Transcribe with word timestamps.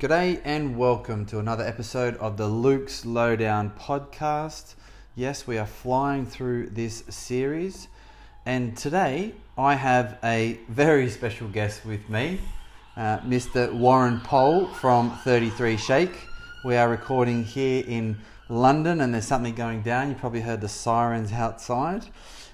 G'day 0.00 0.40
and 0.46 0.78
welcome 0.78 1.26
to 1.26 1.40
another 1.40 1.62
episode 1.62 2.16
of 2.16 2.38
the 2.38 2.46
Luke's 2.46 3.04
Lowdown 3.04 3.70
podcast. 3.78 4.74
Yes, 5.14 5.46
we 5.46 5.58
are 5.58 5.66
flying 5.66 6.24
through 6.24 6.70
this 6.70 7.04
series, 7.10 7.86
and 8.46 8.74
today 8.78 9.34
I 9.58 9.74
have 9.74 10.16
a 10.24 10.58
very 10.70 11.10
special 11.10 11.48
guest 11.48 11.84
with 11.84 12.08
me, 12.08 12.40
uh, 12.96 13.18
Mr. 13.18 13.74
Warren 13.74 14.20
Pole 14.20 14.68
from 14.68 15.10
33 15.18 15.76
Shake. 15.76 16.16
We 16.64 16.76
are 16.76 16.88
recording 16.88 17.44
here 17.44 17.84
in 17.86 18.20
London, 18.48 19.02
and 19.02 19.12
there's 19.12 19.26
something 19.26 19.54
going 19.54 19.82
down. 19.82 20.08
You 20.08 20.14
probably 20.14 20.40
heard 20.40 20.62
the 20.62 20.68
sirens 20.70 21.30
outside. 21.30 22.06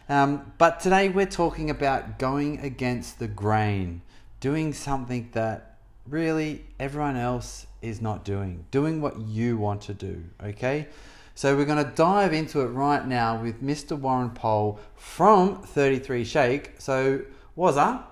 Um, 0.08 0.52
but 0.58 0.80
today 0.80 1.10
we're 1.10 1.26
talking 1.26 1.70
about 1.70 2.18
going 2.18 2.58
against 2.58 3.20
the 3.20 3.28
grain, 3.28 4.02
doing 4.40 4.72
something 4.72 5.28
that 5.34 5.75
really 6.08 6.64
everyone 6.78 7.16
else 7.16 7.66
is 7.82 8.00
not 8.00 8.24
doing, 8.24 8.64
doing 8.70 9.00
what 9.00 9.18
you 9.20 9.56
want 9.56 9.82
to 9.82 9.94
do, 9.94 10.22
okay? 10.42 10.88
So 11.34 11.56
we're 11.56 11.66
going 11.66 11.84
to 11.84 11.90
dive 11.90 12.32
into 12.32 12.60
it 12.60 12.68
right 12.68 13.06
now 13.06 13.40
with 13.40 13.62
Mr. 13.62 13.98
Warren 13.98 14.30
Pole 14.30 14.80
from 14.96 15.62
33 15.62 16.24
Shake. 16.24 16.72
So, 16.78 17.22
Wazza, 17.56 18.02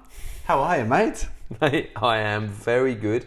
how 0.44 0.60
are 0.60 0.78
you, 0.78 0.84
mate? 0.84 1.26
Mate, 1.60 1.90
I 1.96 2.18
am 2.18 2.48
very 2.48 2.94
good 2.94 3.26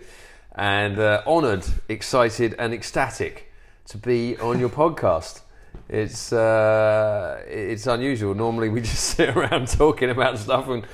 and 0.53 0.99
uh, 0.99 1.21
honoured, 1.25 1.65
excited, 1.87 2.55
and 2.57 2.73
ecstatic 2.73 3.51
to 3.85 3.97
be 3.97 4.37
on 4.37 4.59
your 4.59 4.69
podcast. 4.69 5.41
It's 5.89 6.33
uh, 6.33 7.41
it's 7.47 7.87
unusual. 7.87 8.33
Normally, 8.35 8.67
we 8.67 8.81
just 8.81 9.03
sit 9.15 9.29
around 9.37 9.69
talking 9.69 10.09
about 10.09 10.37
stuff 10.37 10.67
and 10.67 10.85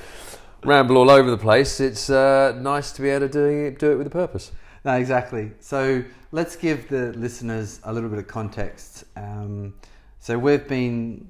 ramble 0.65 0.97
all 0.97 1.09
over 1.09 1.29
the 1.29 1.37
place. 1.37 1.79
It's 1.79 2.09
uh, 2.09 2.57
nice 2.59 2.91
to 2.93 3.01
be 3.01 3.09
able 3.09 3.27
to 3.27 3.33
do 3.33 3.45
it, 3.45 3.79
do 3.79 3.91
it 3.91 3.95
with 3.95 4.07
a 4.07 4.11
purpose. 4.11 4.51
No, 4.85 4.93
exactly. 4.95 5.51
So 5.59 6.03
let's 6.31 6.55
give 6.55 6.89
the 6.89 7.13
listeners 7.13 7.79
a 7.83 7.93
little 7.93 8.09
bit 8.09 8.19
of 8.19 8.27
context. 8.27 9.05
Um, 9.15 9.73
so 10.19 10.37
we've 10.37 10.67
been 10.67 11.27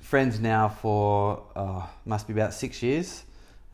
friends 0.00 0.40
now 0.40 0.68
for 0.68 1.42
uh, 1.54 1.86
must 2.06 2.26
be 2.26 2.32
about 2.32 2.54
six 2.54 2.82
years. 2.82 3.24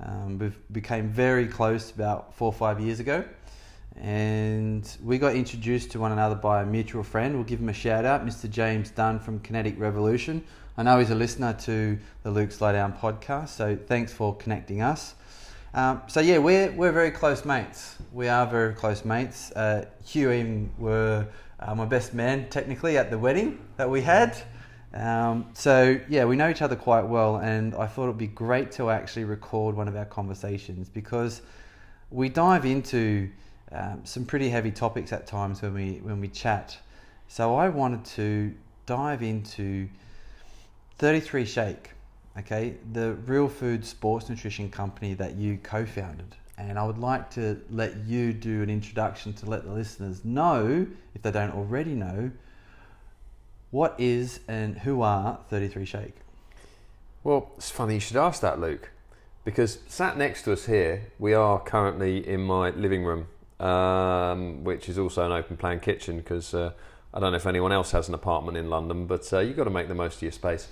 Um, 0.00 0.38
we 0.38 0.52
became 0.72 1.08
very 1.08 1.46
close 1.46 1.90
about 1.90 2.34
four 2.34 2.46
or 2.46 2.52
five 2.52 2.80
years 2.80 2.98
ago, 2.98 3.24
and 3.96 4.96
we 5.02 5.18
got 5.18 5.36
introduced 5.36 5.92
to 5.92 6.00
one 6.00 6.12
another 6.12 6.34
by 6.34 6.62
a 6.62 6.66
mutual 6.66 7.04
friend. 7.04 7.34
We'll 7.34 7.44
give 7.44 7.60
him 7.60 7.68
a 7.68 7.74
shout 7.74 8.04
out, 8.04 8.26
Mr. 8.26 8.50
James 8.50 8.90
Dunn 8.90 9.20
from 9.20 9.38
Kinetic 9.40 9.78
Revolution. 9.78 10.44
I 10.76 10.82
know 10.82 10.98
he's 10.98 11.10
a 11.10 11.14
listener 11.14 11.52
to 11.52 11.96
the 12.24 12.32
Luke's 12.32 12.60
Lowdown 12.60 12.94
podcast, 12.94 13.50
so 13.50 13.76
thanks 13.76 14.12
for 14.12 14.34
connecting 14.34 14.82
us. 14.82 15.14
Um, 15.72 16.02
so 16.08 16.18
yeah, 16.18 16.38
we're 16.38 16.72
we're 16.72 16.90
very 16.90 17.12
close 17.12 17.44
mates. 17.44 17.94
We 18.12 18.26
are 18.26 18.44
very 18.44 18.74
close 18.74 19.04
mates. 19.04 19.52
Uh, 19.52 19.84
you 20.08 20.32
even 20.32 20.70
were 20.76 21.28
uh, 21.60 21.76
my 21.76 21.84
best 21.84 22.12
man 22.12 22.48
technically 22.48 22.98
at 22.98 23.08
the 23.08 23.16
wedding 23.16 23.60
that 23.76 23.88
we 23.88 24.00
had. 24.02 24.36
Um, 24.92 25.46
so 25.52 26.00
yeah, 26.08 26.24
we 26.24 26.34
know 26.34 26.50
each 26.50 26.60
other 26.60 26.74
quite 26.74 27.06
well, 27.06 27.36
and 27.36 27.76
I 27.76 27.86
thought 27.86 28.04
it'd 28.04 28.18
be 28.18 28.26
great 28.26 28.72
to 28.72 28.90
actually 28.90 29.26
record 29.26 29.76
one 29.76 29.86
of 29.86 29.94
our 29.94 30.06
conversations 30.06 30.88
because 30.88 31.40
we 32.10 32.28
dive 32.28 32.64
into 32.64 33.30
um, 33.70 34.00
some 34.02 34.24
pretty 34.24 34.48
heavy 34.48 34.72
topics 34.72 35.12
at 35.12 35.28
times 35.28 35.62
when 35.62 35.72
we 35.72 36.00
when 36.02 36.20
we 36.20 36.26
chat. 36.26 36.76
So 37.28 37.54
I 37.54 37.68
wanted 37.68 38.04
to 38.16 38.52
dive 38.86 39.22
into 39.22 39.88
33 40.98 41.44
Shake 41.44 41.94
okay, 42.38 42.74
the 42.92 43.14
Real 43.26 43.48
Food 43.48 43.84
Sports 43.84 44.28
Nutrition 44.28 44.70
Company 44.70 45.14
that 45.14 45.36
you 45.36 45.58
co 45.62 45.86
founded. 45.86 46.36
And 46.56 46.78
I 46.78 46.84
would 46.84 46.98
like 46.98 47.30
to 47.32 47.60
let 47.70 47.96
you 48.04 48.32
do 48.32 48.62
an 48.62 48.70
introduction 48.70 49.32
to 49.34 49.46
let 49.46 49.64
the 49.64 49.72
listeners 49.72 50.24
know, 50.24 50.86
if 51.14 51.22
they 51.22 51.32
don't 51.32 51.52
already 51.52 51.94
know, 51.94 52.30
what 53.70 53.94
is 53.98 54.38
and 54.46 54.78
who 54.78 55.02
are 55.02 55.40
33 55.50 55.84
Shake? 55.84 56.14
Well, 57.24 57.50
it's 57.56 57.70
funny 57.70 57.94
you 57.94 58.00
should 58.00 58.16
ask 58.16 58.40
that, 58.42 58.60
Luke, 58.60 58.90
because 59.44 59.78
sat 59.88 60.16
next 60.16 60.42
to 60.42 60.52
us 60.52 60.66
here, 60.66 61.10
we 61.18 61.34
are 61.34 61.58
currently 61.58 62.26
in 62.26 62.42
my 62.42 62.70
living 62.70 63.04
room, 63.04 63.26
um, 63.58 64.62
which 64.62 64.88
is 64.88 64.96
also 64.96 65.26
an 65.26 65.32
open 65.32 65.56
plan 65.56 65.80
kitchen 65.80 66.18
because 66.18 66.54
uh, 66.54 66.72
I 67.14 67.20
don't 67.20 67.30
know 67.30 67.36
if 67.36 67.46
anyone 67.46 67.70
else 67.70 67.92
has 67.92 68.08
an 68.08 68.14
apartment 68.14 68.56
in 68.56 68.68
London, 68.68 69.06
but 69.06 69.32
uh, 69.32 69.38
you've 69.38 69.56
got 69.56 69.64
to 69.64 69.70
make 69.70 69.86
the 69.86 69.94
most 69.94 70.16
of 70.16 70.22
your 70.22 70.32
space. 70.32 70.66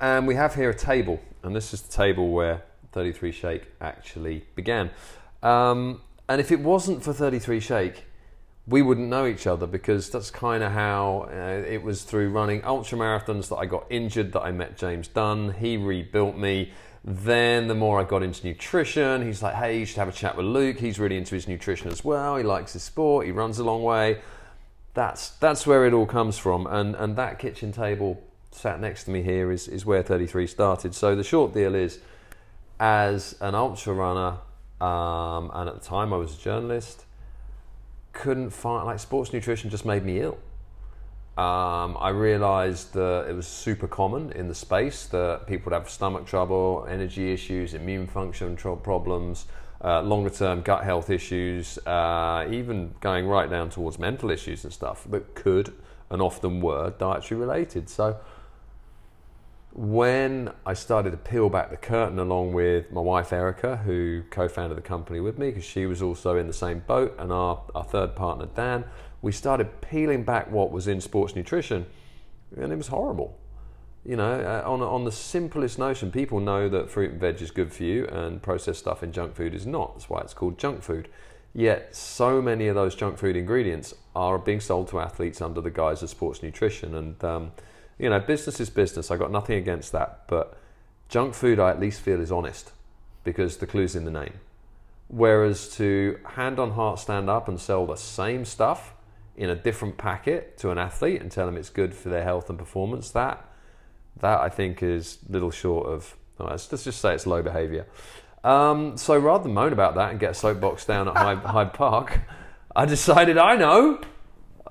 And 0.00 0.24
we 0.24 0.36
have 0.36 0.54
here 0.54 0.70
a 0.70 0.74
table, 0.74 1.20
and 1.42 1.54
this 1.54 1.74
is 1.74 1.82
the 1.82 1.92
table 1.92 2.30
where 2.30 2.62
33 2.92 3.32
Shake 3.32 3.64
actually 3.80 4.44
began. 4.54 4.90
Um, 5.42 6.00
and 6.28 6.40
if 6.40 6.52
it 6.52 6.60
wasn't 6.60 7.02
for 7.02 7.12
33 7.12 7.58
Shake, 7.58 8.04
we 8.68 8.82
wouldn't 8.82 9.08
know 9.08 9.26
each 9.26 9.48
other 9.48 9.66
because 9.66 10.10
that's 10.10 10.30
kind 10.30 10.62
of 10.62 10.70
how 10.70 11.28
uh, 11.32 11.64
it 11.66 11.82
was 11.82 12.04
through 12.04 12.30
running 12.30 12.64
ultra 12.64 12.96
marathons 12.96 13.48
that 13.48 13.56
I 13.56 13.66
got 13.66 13.84
injured 13.90 14.32
that 14.34 14.42
I 14.42 14.52
met 14.52 14.78
James 14.78 15.08
Dunn. 15.08 15.54
He 15.54 15.76
rebuilt 15.76 16.36
me. 16.36 16.72
Then 17.02 17.66
the 17.66 17.74
more 17.74 17.98
I 17.98 18.04
got 18.04 18.22
into 18.22 18.46
nutrition, 18.46 19.26
he's 19.26 19.42
like, 19.42 19.54
hey, 19.54 19.80
you 19.80 19.86
should 19.86 19.98
have 19.98 20.08
a 20.08 20.12
chat 20.12 20.36
with 20.36 20.46
Luke. 20.46 20.78
He's 20.78 21.00
really 21.00 21.16
into 21.16 21.34
his 21.34 21.48
nutrition 21.48 21.90
as 21.90 22.04
well. 22.04 22.36
He 22.36 22.44
likes 22.44 22.74
his 22.74 22.84
sport. 22.84 23.26
He 23.26 23.32
runs 23.32 23.58
a 23.58 23.64
long 23.64 23.82
way. 23.82 24.20
That's 24.94 25.30
that's 25.30 25.66
where 25.66 25.86
it 25.86 25.92
all 25.92 26.06
comes 26.06 26.38
from. 26.38 26.66
And 26.66 26.94
and 26.94 27.16
that 27.16 27.38
kitchen 27.38 27.72
table 27.72 28.22
sat 28.52 28.80
next 28.80 29.04
to 29.04 29.10
me 29.10 29.22
here 29.22 29.50
is, 29.50 29.68
is 29.68 29.86
where 29.86 30.02
33 30.02 30.46
started. 30.46 30.94
So 30.94 31.14
the 31.14 31.24
short 31.24 31.54
deal 31.54 31.74
is, 31.74 32.00
as 32.78 33.36
an 33.40 33.54
ultra 33.54 33.94
runner, 33.94 34.38
um, 34.80 35.50
and 35.54 35.68
at 35.68 35.80
the 35.80 35.86
time 35.86 36.12
I 36.12 36.16
was 36.16 36.36
a 36.36 36.40
journalist, 36.40 37.04
couldn't 38.12 38.50
find 38.50 38.86
like 38.86 38.98
sports 38.98 39.32
nutrition 39.32 39.70
just 39.70 39.84
made 39.84 40.04
me 40.04 40.20
ill. 40.20 40.38
Um, 41.38 41.96
I 41.98 42.10
realised 42.10 42.92
that 42.94 43.26
it 43.28 43.34
was 43.34 43.46
super 43.46 43.86
common 43.86 44.32
in 44.32 44.48
the 44.48 44.54
space 44.54 45.06
that 45.06 45.46
people 45.46 45.70
would 45.70 45.74
have 45.74 45.88
stomach 45.88 46.26
trouble, 46.26 46.86
energy 46.88 47.32
issues, 47.32 47.72
immune 47.72 48.06
function 48.06 48.56
problems, 48.56 49.46
uh, 49.82 50.02
longer 50.02 50.30
term 50.30 50.62
gut 50.62 50.84
health 50.84 51.10
issues, 51.10 51.78
uh, 51.86 52.46
even 52.50 52.94
going 53.00 53.26
right 53.26 53.48
down 53.48 53.70
towards 53.70 53.98
mental 53.98 54.30
issues 54.30 54.64
and 54.64 54.72
stuff 54.72 55.04
that 55.10 55.34
could 55.34 55.72
and 56.10 56.20
often 56.20 56.60
were 56.60 56.90
dietary 56.98 57.40
related. 57.40 57.88
So 57.88 58.18
when 59.72 60.50
I 60.66 60.74
started 60.74 61.12
to 61.12 61.16
peel 61.16 61.48
back 61.48 61.70
the 61.70 61.76
curtain 61.76 62.18
along 62.18 62.52
with 62.52 62.90
my 62.90 63.00
wife 63.00 63.32
Erica, 63.32 63.76
who 63.78 64.22
co 64.30 64.48
founded 64.48 64.76
the 64.76 64.82
company 64.82 65.20
with 65.20 65.38
me 65.38 65.50
because 65.50 65.64
she 65.64 65.86
was 65.86 66.02
also 66.02 66.36
in 66.36 66.46
the 66.46 66.52
same 66.52 66.80
boat, 66.80 67.14
and 67.18 67.32
our, 67.32 67.62
our 67.74 67.84
third 67.84 68.16
partner 68.16 68.48
Dan, 68.54 68.84
we 69.22 69.32
started 69.32 69.80
peeling 69.80 70.24
back 70.24 70.50
what 70.50 70.72
was 70.72 70.88
in 70.88 71.00
sports 71.00 71.36
nutrition, 71.36 71.86
and 72.56 72.72
it 72.72 72.76
was 72.76 72.88
horrible. 72.88 73.38
You 74.04 74.16
know, 74.16 74.32
uh, 74.32 74.68
on, 74.68 74.80
on 74.80 75.04
the 75.04 75.12
simplest 75.12 75.78
notion, 75.78 76.10
people 76.10 76.40
know 76.40 76.68
that 76.70 76.90
fruit 76.90 77.12
and 77.12 77.20
veg 77.20 77.42
is 77.42 77.50
good 77.50 77.72
for 77.72 77.84
you, 77.84 78.06
and 78.06 78.42
processed 78.42 78.80
stuff 78.80 79.02
in 79.02 79.12
junk 79.12 79.34
food 79.34 79.54
is 79.54 79.66
not. 79.66 79.94
That's 79.94 80.08
why 80.08 80.20
it's 80.20 80.32
called 80.32 80.58
junk 80.58 80.82
food. 80.82 81.08
Yet, 81.52 81.94
so 81.94 82.40
many 82.40 82.68
of 82.68 82.74
those 82.76 82.94
junk 82.94 83.18
food 83.18 83.36
ingredients 83.36 83.92
are 84.16 84.38
being 84.38 84.60
sold 84.60 84.88
to 84.88 85.00
athletes 85.00 85.42
under 85.42 85.60
the 85.60 85.70
guise 85.70 86.02
of 86.02 86.08
sports 86.08 86.42
nutrition, 86.42 86.94
and 86.94 87.22
um, 87.24 87.52
you 87.98 88.08
know, 88.08 88.20
business 88.20 88.58
is 88.58 88.70
business. 88.70 89.10
I 89.10 89.16
got 89.16 89.30
nothing 89.30 89.58
against 89.58 89.92
that, 89.92 90.22
but 90.28 90.56
junk 91.08 91.34
food 91.34 91.58
I 91.58 91.70
at 91.70 91.78
least 91.78 92.00
feel 92.00 92.20
is 92.20 92.32
honest 92.32 92.72
because 93.24 93.58
the 93.58 93.66
clue's 93.66 93.94
in 93.94 94.06
the 94.06 94.10
name. 94.10 94.32
Whereas 95.08 95.68
to 95.76 96.18
hand 96.24 96.58
on 96.58 96.70
heart 96.70 97.00
stand 97.00 97.28
up 97.28 97.48
and 97.48 97.60
sell 97.60 97.84
the 97.84 97.96
same 97.96 98.46
stuff 98.46 98.94
in 99.36 99.50
a 99.50 99.56
different 99.56 99.98
packet 99.98 100.56
to 100.58 100.70
an 100.70 100.78
athlete 100.78 101.20
and 101.20 101.30
tell 101.30 101.46
them 101.46 101.56
it's 101.56 101.68
good 101.68 101.92
for 101.94 102.08
their 102.08 102.22
health 102.22 102.48
and 102.48 102.58
performance, 102.58 103.10
that 103.10 103.49
that 104.18 104.40
I 104.40 104.48
think 104.48 104.82
is 104.82 105.18
little 105.28 105.50
short 105.50 105.86
of 105.86 106.16
let's, 106.38 106.70
let's 106.72 106.84
just 106.84 107.00
say 107.00 107.14
it's 107.14 107.26
low 107.26 107.42
behaviour. 107.42 107.86
Um, 108.42 108.96
so 108.96 109.18
rather 109.18 109.44
than 109.44 109.54
moan 109.54 109.72
about 109.72 109.94
that 109.96 110.10
and 110.10 110.18
get 110.18 110.30
a 110.30 110.34
soapbox 110.34 110.86
down 110.86 111.08
at 111.08 111.16
Hyde, 111.16 111.38
Hyde 111.44 111.74
Park, 111.74 112.20
I 112.74 112.86
decided 112.86 113.36
I 113.36 113.56
know 113.56 114.00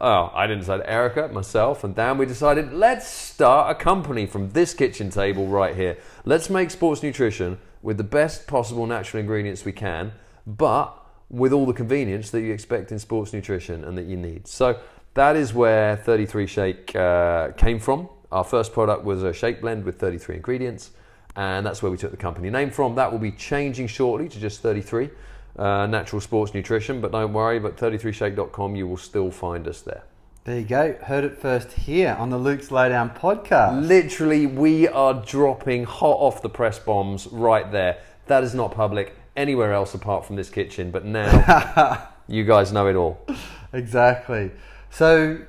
Oh, 0.01 0.31
I 0.33 0.47
didn't 0.47 0.61
decide. 0.61 0.81
Erica, 0.85 1.27
myself, 1.27 1.83
and 1.83 1.93
Dan, 1.93 2.17
we 2.17 2.25
decided 2.25 2.71
let's 2.71 3.05
start 3.05 3.69
a 3.69 3.75
company 3.75 4.25
from 4.25 4.51
this 4.51 4.73
kitchen 4.73 5.09
table 5.09 5.47
right 5.47 5.75
here. 5.75 5.97
Let's 6.23 6.49
make 6.49 6.71
sports 6.71 7.03
nutrition 7.03 7.57
with 7.81 7.97
the 7.97 8.03
best 8.05 8.47
possible 8.47 8.87
natural 8.87 9.19
ingredients 9.19 9.65
we 9.65 9.73
can, 9.73 10.13
but 10.47 10.95
with 11.29 11.51
all 11.51 11.65
the 11.65 11.73
convenience 11.73 12.29
that 12.31 12.41
you 12.41 12.53
expect 12.53 12.93
in 12.93 12.99
sports 12.99 13.33
nutrition 13.33 13.83
and 13.83 13.97
that 13.97 14.05
you 14.05 14.15
need. 14.15 14.47
So 14.47 14.79
that 15.15 15.35
is 15.35 15.53
where 15.53 15.97
33 15.97 16.47
Shake 16.47 16.95
uh, 16.95 17.51
came 17.51 17.79
from. 17.79 18.07
Our 18.31 18.43
first 18.43 18.73
product 18.73 19.03
was 19.03 19.23
a 19.23 19.33
shake 19.33 19.61
blend 19.61 19.83
with 19.85 19.99
33 19.99 20.35
ingredients, 20.35 20.91
and 21.35 21.65
that's 21.65 21.81
where 21.81 21.91
we 21.91 21.97
took 21.97 22.11
the 22.11 22.17
company 22.17 22.49
name 22.49 22.69
from. 22.69 22.95
That 22.95 23.11
will 23.11 23.19
be 23.19 23.31
changing 23.31 23.87
shortly 23.87 24.29
to 24.29 24.39
just 24.39 24.61
33 24.61 25.09
uh, 25.57 25.87
natural 25.87 26.21
sports 26.21 26.53
nutrition. 26.53 27.01
But 27.01 27.11
don't 27.11 27.33
worry, 27.33 27.59
but 27.59 27.75
33shake.com, 27.77 28.75
you 28.75 28.87
will 28.87 28.97
still 28.97 29.31
find 29.31 29.67
us 29.67 29.81
there. 29.81 30.03
There 30.45 30.59
you 30.59 30.65
go. 30.65 30.93
Heard 31.03 31.23
it 31.25 31.37
first 31.39 31.71
here 31.73 32.15
on 32.17 32.29
the 32.29 32.37
Luke's 32.37 32.71
Lowdown 32.71 33.09
podcast. 33.11 33.85
Literally, 33.85 34.45
we 34.47 34.87
are 34.87 35.13
dropping 35.13 35.83
hot 35.83 36.17
off 36.17 36.41
the 36.41 36.49
press 36.49 36.79
bombs 36.79 37.27
right 37.27 37.71
there. 37.71 37.97
That 38.27 38.43
is 38.43 38.55
not 38.55 38.71
public 38.73 39.15
anywhere 39.35 39.73
else 39.73 39.93
apart 39.93 40.25
from 40.25 40.35
this 40.37 40.49
kitchen. 40.49 40.91
But 40.91 41.05
now, 41.05 42.07
You 42.27 42.43
guys 42.43 42.71
know 42.71 42.87
it 42.87 42.95
all. 42.95 43.25
exactly. 43.73 44.51
So, 44.91 45.39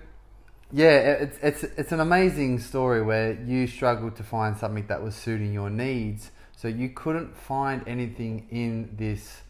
yeah, 0.72 0.90
it's 0.90 1.38
it's 1.42 1.62
it's 1.62 1.92
an 1.92 2.00
amazing 2.00 2.60
story 2.60 3.02
where 3.02 3.32
you 3.32 3.66
struggled 3.66 4.16
to 4.16 4.22
find 4.22 4.56
something 4.56 4.86
that 4.86 5.02
was 5.02 5.14
suiting 5.14 5.52
your 5.52 5.70
needs. 5.70 6.30
So 6.56 6.68
you 6.68 6.90
couldn't 6.90 7.36
find 7.36 7.82
anything 7.86 8.46
in 8.50 8.94
this 8.96 9.42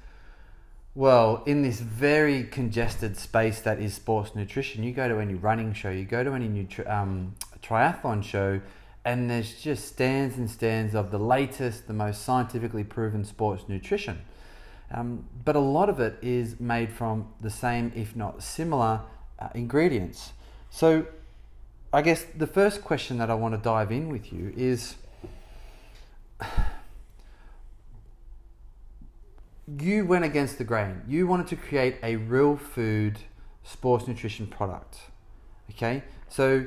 well, 0.95 1.43
in 1.47 1.63
this 1.63 1.81
very 1.81 2.45
congested 2.45 3.17
space 3.17 3.61
that 3.61 3.81
is 3.81 3.95
sports 3.95 4.35
nutrition. 4.35 4.83
You 4.83 4.93
go 4.93 5.09
to 5.09 5.19
any 5.19 5.35
running 5.35 5.73
show, 5.73 5.91
you 5.91 6.05
go 6.05 6.25
to 6.25 6.33
any 6.33 6.67
um, 6.87 7.35
triathlon 7.63 8.25
show, 8.25 8.61
and 9.05 9.31
there's 9.31 9.61
just 9.61 9.87
stands 9.87 10.37
and 10.37 10.51
stands 10.51 10.95
of 10.95 11.11
the 11.11 11.19
latest, 11.19 11.87
the 11.87 11.93
most 11.93 12.23
scientifically 12.23 12.85
proven 12.85 13.25
sports 13.25 13.65
nutrition. 13.69 14.21
Um, 14.93 15.27
but 15.45 15.55
a 15.55 15.61
lot 15.61 15.89
of 15.89 16.01
it 16.01 16.19
is 16.23 16.59
made 16.59 16.93
from 16.93 17.29
the 17.41 17.51
same, 17.51 17.93
if 17.95 18.17
not 18.17 18.43
similar, 18.43 19.03
uh, 19.39 19.49
ingredients. 19.55 20.33
So, 20.71 21.07
I 21.93 22.03
guess 22.03 22.25
the 22.37 22.47
first 22.47 22.83
question 22.83 23.19
that 23.19 23.29
I 23.31 23.35
want 23.35 23.55
to 23.55 23.61
dive 23.61 23.91
in 23.91 24.09
with 24.09 24.33
you 24.33 24.53
is 24.57 24.95
you 29.81 30.07
went 30.07 30.25
against 30.25 30.59
the 30.59 30.65
grain. 30.65 31.03
You 31.09 31.27
wanted 31.27 31.49
to 31.49 31.57
create 31.57 31.97
a 32.03 32.17
real 32.17 32.57
food 32.57 33.19
sports 33.65 34.07
nutrition 34.07 34.47
product. 34.47 35.01
Okay? 35.71 36.05
So, 36.29 36.67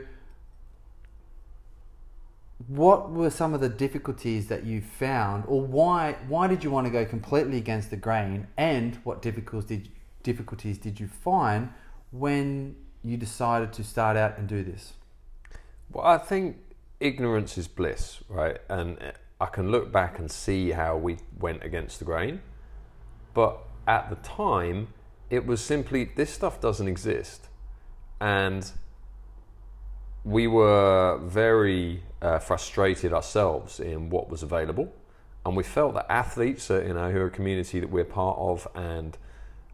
what 2.67 3.11
were 3.11 3.29
some 3.29 3.53
of 3.53 3.61
the 3.61 3.69
difficulties 3.69 4.47
that 4.47 4.65
you 4.65 4.81
found 4.81 5.43
or 5.47 5.61
why 5.61 6.15
why 6.27 6.47
did 6.47 6.63
you 6.63 6.71
want 6.71 6.85
to 6.85 6.91
go 6.91 7.03
completely 7.03 7.57
against 7.57 7.89
the 7.89 7.97
grain 7.97 8.47
and 8.55 8.95
what 9.03 9.21
difficulties 9.21 9.67
did, 9.67 9.89
difficulties 10.21 10.77
did 10.77 10.97
you 10.97 11.07
find 11.07 11.69
when 12.11 12.75
you 13.03 13.17
decided 13.17 13.73
to 13.73 13.83
start 13.83 14.17
out 14.17 14.37
and 14.37 14.47
do 14.47 14.63
this? 14.63 14.93
Well 15.91 16.05
i 16.05 16.17
think 16.17 16.57
ignorance 16.99 17.57
is 17.57 17.67
bliss 17.67 18.21
right? 18.29 18.57
And 18.69 18.97
i 19.39 19.45
can 19.45 19.71
look 19.71 19.91
back 19.91 20.19
and 20.19 20.31
see 20.31 20.71
how 20.71 20.97
we 20.97 21.17
went 21.39 21.63
against 21.63 21.99
the 21.99 22.05
grain. 22.05 22.41
But 23.33 23.59
at 23.87 24.09
the 24.09 24.15
time 24.15 24.87
it 25.29 25.45
was 25.45 25.61
simply 25.61 26.05
this 26.05 26.31
stuff 26.31 26.61
doesn't 26.61 26.87
exist. 26.87 27.47
And 28.21 28.71
we 30.23 30.47
were 30.47 31.17
very 31.23 32.03
uh, 32.21 32.39
frustrated 32.39 33.11
ourselves 33.11 33.79
in 33.79 34.09
what 34.09 34.29
was 34.29 34.43
available, 34.43 34.93
and 35.45 35.57
we 35.57 35.63
felt 35.63 35.95
that 35.95 36.05
athletes, 36.09 36.69
uh, 36.71 36.81
you 36.81 36.93
know, 36.93 37.11
who 37.11 37.19
are 37.19 37.25
a 37.25 37.31
community 37.31 37.79
that 37.79 37.89
we're 37.89 38.05
part 38.05 38.37
of 38.37 38.67
and 38.75 39.17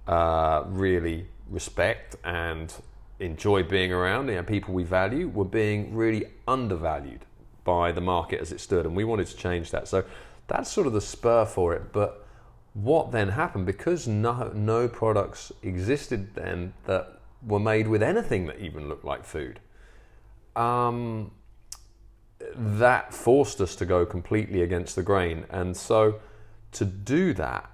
uh, 0.07 0.63
really 0.67 1.27
respect 1.49 2.15
and 2.23 2.73
enjoy 3.19 3.63
being 3.63 3.91
around, 3.91 4.27
you 4.27 4.35
know, 4.35 4.43
people 4.43 4.73
we 4.73 4.83
value, 4.83 5.27
were 5.27 5.45
being 5.45 5.95
really 5.95 6.25
undervalued 6.47 7.25
by 7.63 7.91
the 7.91 8.01
market 8.01 8.39
as 8.39 8.51
it 8.51 8.59
stood, 8.59 8.85
and 8.85 8.95
we 8.95 9.03
wanted 9.03 9.27
to 9.27 9.35
change 9.35 9.71
that. 9.71 9.87
So 9.87 10.03
that's 10.47 10.69
sort 10.69 10.87
of 10.87 10.93
the 10.93 11.01
spur 11.01 11.45
for 11.45 11.73
it. 11.73 11.91
But 11.91 12.25
what 12.73 13.11
then 13.11 13.29
happened 13.29 13.65
because 13.65 14.07
no 14.07 14.51
no 14.53 14.87
products 14.87 15.51
existed 15.63 16.33
then 16.35 16.73
that 16.85 17.19
were 17.45 17.59
made 17.59 17.87
with 17.87 18.03
anything 18.03 18.45
that 18.45 18.59
even 18.59 18.87
looked 18.87 19.05
like 19.05 19.23
food 19.23 19.59
um, 20.55 21.31
that 22.55 23.13
forced 23.13 23.61
us 23.61 23.75
to 23.77 23.85
go 23.85 24.05
completely 24.05 24.61
against 24.61 24.95
the 24.95 25.03
grain. 25.03 25.45
And 25.49 25.75
so 25.75 26.19
to 26.73 26.85
do 26.85 27.33
that, 27.33 27.69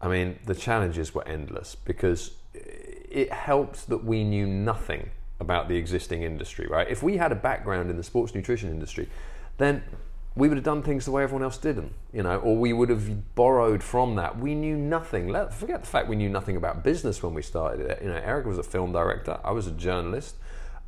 I 0.00 0.08
mean, 0.08 0.38
the 0.44 0.54
challenges 0.54 1.14
were 1.14 1.26
endless 1.26 1.74
because 1.74 2.32
it 3.18 3.32
helped 3.32 3.88
that 3.88 4.04
we 4.04 4.22
knew 4.22 4.46
nothing 4.46 5.10
about 5.40 5.68
the 5.68 5.74
existing 5.74 6.22
industry, 6.22 6.68
right? 6.68 6.88
If 6.88 7.02
we 7.02 7.16
had 7.16 7.32
a 7.32 7.34
background 7.34 7.90
in 7.90 7.96
the 7.96 8.04
sports 8.04 8.32
nutrition 8.32 8.70
industry, 8.70 9.08
then 9.56 9.82
we 10.36 10.48
would 10.48 10.56
have 10.56 10.64
done 10.64 10.84
things 10.84 11.04
the 11.04 11.10
way 11.10 11.24
everyone 11.24 11.42
else 11.42 11.58
did 11.58 11.74
them, 11.74 11.94
you 12.12 12.22
know, 12.22 12.36
or 12.38 12.56
we 12.56 12.72
would 12.72 12.90
have 12.90 13.34
borrowed 13.34 13.82
from 13.82 14.14
that. 14.14 14.38
We 14.38 14.54
knew 14.54 14.76
nothing. 14.76 15.26
Let 15.26 15.52
forget 15.52 15.80
the 15.80 15.88
fact 15.88 16.06
we 16.06 16.14
knew 16.14 16.28
nothing 16.28 16.56
about 16.56 16.84
business 16.84 17.20
when 17.20 17.34
we 17.34 17.42
started 17.42 17.90
it. 17.90 18.00
You 18.02 18.08
know, 18.08 18.14
Erica 18.16 18.48
was 18.48 18.58
a 18.58 18.62
film 18.62 18.92
director. 18.92 19.40
I 19.42 19.50
was 19.50 19.66
a 19.66 19.72
journalist. 19.72 20.36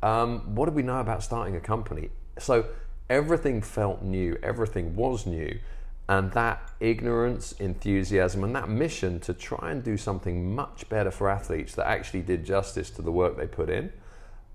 Um, 0.01 0.55
what 0.55 0.67
did 0.67 0.75
we 0.75 0.83
know 0.83 1.01
about 1.01 1.21
starting 1.21 1.57
a 1.57 1.59
company? 1.59 2.11
So 2.39 2.65
everything 3.09 3.61
felt 3.61 4.01
new, 4.01 4.37
everything 4.41 4.95
was 4.95 5.25
new. 5.25 5.59
And 6.11 6.29
that 6.33 6.69
ignorance, 6.81 7.53
enthusiasm, 7.53 8.43
and 8.43 8.53
that 8.53 8.67
mission 8.67 9.21
to 9.21 9.33
try 9.33 9.71
and 9.71 9.81
do 9.81 9.95
something 9.95 10.53
much 10.53 10.89
better 10.89 11.09
for 11.09 11.29
athletes 11.29 11.73
that 11.75 11.87
actually 11.87 12.21
did 12.21 12.43
justice 12.43 12.89
to 12.89 13.01
the 13.01 13.13
work 13.13 13.37
they 13.37 13.47
put 13.47 13.69
in, 13.69 13.93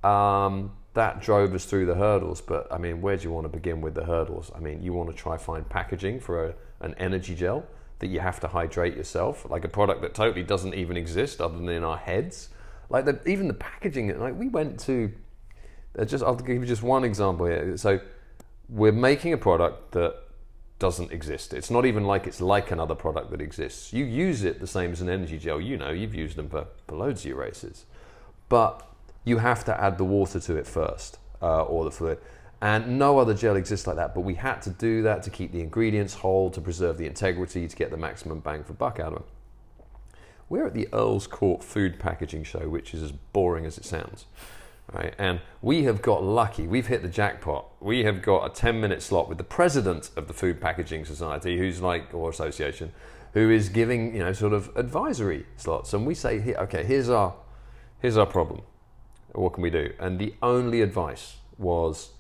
um, 0.05 0.73
that 0.93 1.23
drove 1.23 1.55
us 1.55 1.65
through 1.65 1.87
the 1.87 1.95
hurdles. 1.95 2.43
But 2.43 2.71
I 2.71 2.77
mean, 2.77 3.01
where 3.01 3.17
do 3.17 3.23
you 3.23 3.33
want 3.33 3.47
to 3.47 3.49
begin 3.49 3.81
with 3.81 3.95
the 3.95 4.05
hurdles? 4.05 4.53
I 4.55 4.59
mean, 4.59 4.83
you 4.83 4.93
want 4.93 5.09
to 5.09 5.17
try 5.17 5.39
find 5.39 5.67
packaging 5.67 6.21
for 6.21 6.49
a, 6.49 6.55
an 6.81 6.95
energy 6.99 7.35
gel 7.35 7.65
that 8.01 8.09
you 8.09 8.21
have 8.21 8.39
to 8.41 8.49
hydrate 8.49 8.95
yourself, 8.95 9.49
like 9.49 9.65
a 9.65 9.69
product 9.69 10.03
that 10.03 10.13
totally 10.13 10.43
doesn't 10.43 10.75
even 10.75 10.99
exist 10.99 11.41
other 11.41 11.57
than 11.57 11.71
in 11.71 11.83
our 11.83 11.97
heads. 11.97 12.51
Like 12.91 13.07
the, 13.07 13.19
even 13.27 13.49
the 13.49 13.55
packaging, 13.55 14.21
like 14.21 14.39
we 14.39 14.49
went 14.49 14.79
to 14.81 15.11
uh, 15.99 16.05
just 16.05 16.23
I'll 16.23 16.35
give 16.35 16.61
you 16.61 16.67
just 16.67 16.83
one 16.83 17.03
example 17.03 17.47
here. 17.47 17.79
So 17.79 18.01
we're 18.69 18.93
making 18.93 19.33
a 19.33 19.39
product 19.39 19.93
that 19.93 20.26
doesn't 20.79 21.11
exist. 21.11 21.55
It's 21.55 21.71
not 21.71 21.87
even 21.87 22.05
like 22.05 22.27
it's 22.27 22.41
like 22.41 22.71
another 22.71 22.95
product 22.95 23.31
that 23.31 23.41
exists. 23.41 23.93
You 23.93 24.05
use 24.05 24.45
it 24.45 24.61
the 24.61 24.67
same 24.67 24.93
as 24.93 25.01
an 25.01 25.09
energy 25.09 25.39
gel. 25.39 25.61
You 25.61 25.77
know, 25.77 25.91
you've 25.91 26.15
used 26.15 26.37
them 26.37 26.49
for, 26.49 26.67
for 26.87 26.97
loads 26.97 27.23
of 27.23 27.31
your 27.31 27.39
races. 27.39 27.87
But 28.49 28.87
you 29.25 29.39
have 29.39 29.65
to 29.65 29.81
add 29.81 29.99
the 29.99 30.05
water 30.05 30.39
to 30.39 30.57
it 30.57 30.67
first, 30.67 31.19
uh, 31.43 31.65
or 31.65 31.85
the 31.85 31.91
fluid. 31.91 32.19
And 32.61 32.99
no 32.99 33.19
other 33.19 33.35
gel 33.35 33.57
exists 33.57 33.87
like 33.87 33.97
that. 33.97 34.15
But 34.15 34.21
we 34.23 34.35
had 34.35 34.61
to 34.63 34.71
do 34.71 35.03
that 35.03 35.23
to 35.25 35.31
keep 35.31 35.53
the 35.53 35.61
ingredients 35.61 36.15
whole, 36.15 36.51
to 36.51 36.61
preserve 36.61 36.99
the 36.99 37.07
integrity, 37.07 37.67
to 37.67 37.77
get 37.77 37.91
the 37.91 37.97
maximum 37.97 38.41
bang 38.41 38.63
for 38.63 38.73
buck 38.73 39.01
out 39.01 39.13
of 39.13 39.15
them. 39.15 39.25
We're 40.49 40.67
at 40.67 40.75
the 40.75 40.89
Earl's 40.93 41.27
Court 41.27 41.65
Food 41.65 41.99
Packaging 41.99 42.45
Show, 42.45 42.69
which 42.69 42.95
is 42.95 43.03
as 43.03 43.13
boring 43.13 43.67
as 43.67 43.79
it 43.79 43.85
sounds 43.85 44.27
right? 44.93 45.15
And 45.19 45.41
we 45.63 45.85
have 45.85 46.03
got 46.03 46.23
lucky. 46.23 46.67
We've 46.67 46.87
hit 46.87 47.03
the 47.03 47.09
jackpot. 47.09 47.67
We 47.81 48.05
have 48.05 48.23
got 48.23 48.51
a 48.51 48.55
10 48.55 48.81
minute 48.81 49.03
slot 49.03 49.29
with 49.29 49.39
the 49.39 49.45
president 49.45 50.11
of 50.17 50.29
the 50.29 50.35
Food 50.35 50.61
Packaging 50.61 51.05
Society, 51.05 51.59
who's 51.59 51.81
like, 51.81 52.13
or 52.15 52.31
association, 52.31 52.93
who 53.35 53.51
is 53.51 53.69
giving, 53.69 54.15
you 54.15 54.21
know, 54.21 54.33
sort 54.33 54.53
of 54.53 54.75
advisory 54.77 55.47
slots. 55.57 55.93
And 55.93 56.07
we 56.07 56.15
say, 56.15 56.55
okay, 56.57 56.85
here's 56.85 57.11
our, 57.11 57.35
here's 58.01 58.17
our 58.17 58.27
problem. 58.27 58.63
What 59.33 59.53
can 59.53 59.63
we 59.63 59.71
do? 59.71 59.93
And 59.99 60.19
the 60.19 60.35
only 60.43 60.81
advice 60.81 61.37
was 61.59 62.11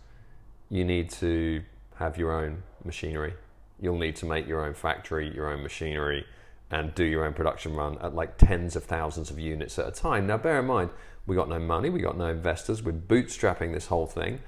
you 0.68 0.85
need 0.85 1.11
to 1.11 1.62
have 1.96 2.18
your 2.18 2.32
own 2.32 2.62
machinery. 2.85 3.35
You'll 3.80 3.99
need 3.99 4.16
to 4.16 4.26
make 4.26 4.46
your 4.46 4.64
own 4.64 4.75
factory, 4.75 5.32
your 5.35 5.50
own 5.52 5.62
machinery, 5.62 6.26
and 6.70 6.94
do 6.94 7.04
your 7.04 7.25
own 7.25 7.32
production 7.32 7.75
run 7.75 7.99
at 7.99 8.14
like 8.14 8.38
tens 8.38 8.75
of 8.75 8.85
thousands 8.85 9.30
of 9.30 9.38
units 9.38 9.78
at 9.78 9.87
a 9.87 9.92
time. 9.92 10.26
Now, 10.26 10.37
bear 10.37 10.58
in 10.58 10.66
mind, 10.66 10.90
we 11.26 11.35
got 11.35 11.49
no 11.49 11.59
money, 11.59 11.90
we 11.90 12.00
got 12.00 12.16
no 12.16 12.26
investors, 12.26 12.83
we're 12.83 12.92
bootstrapping 12.92 13.73
this 13.73 13.87
whole 13.87 14.06
thing. 14.06 14.40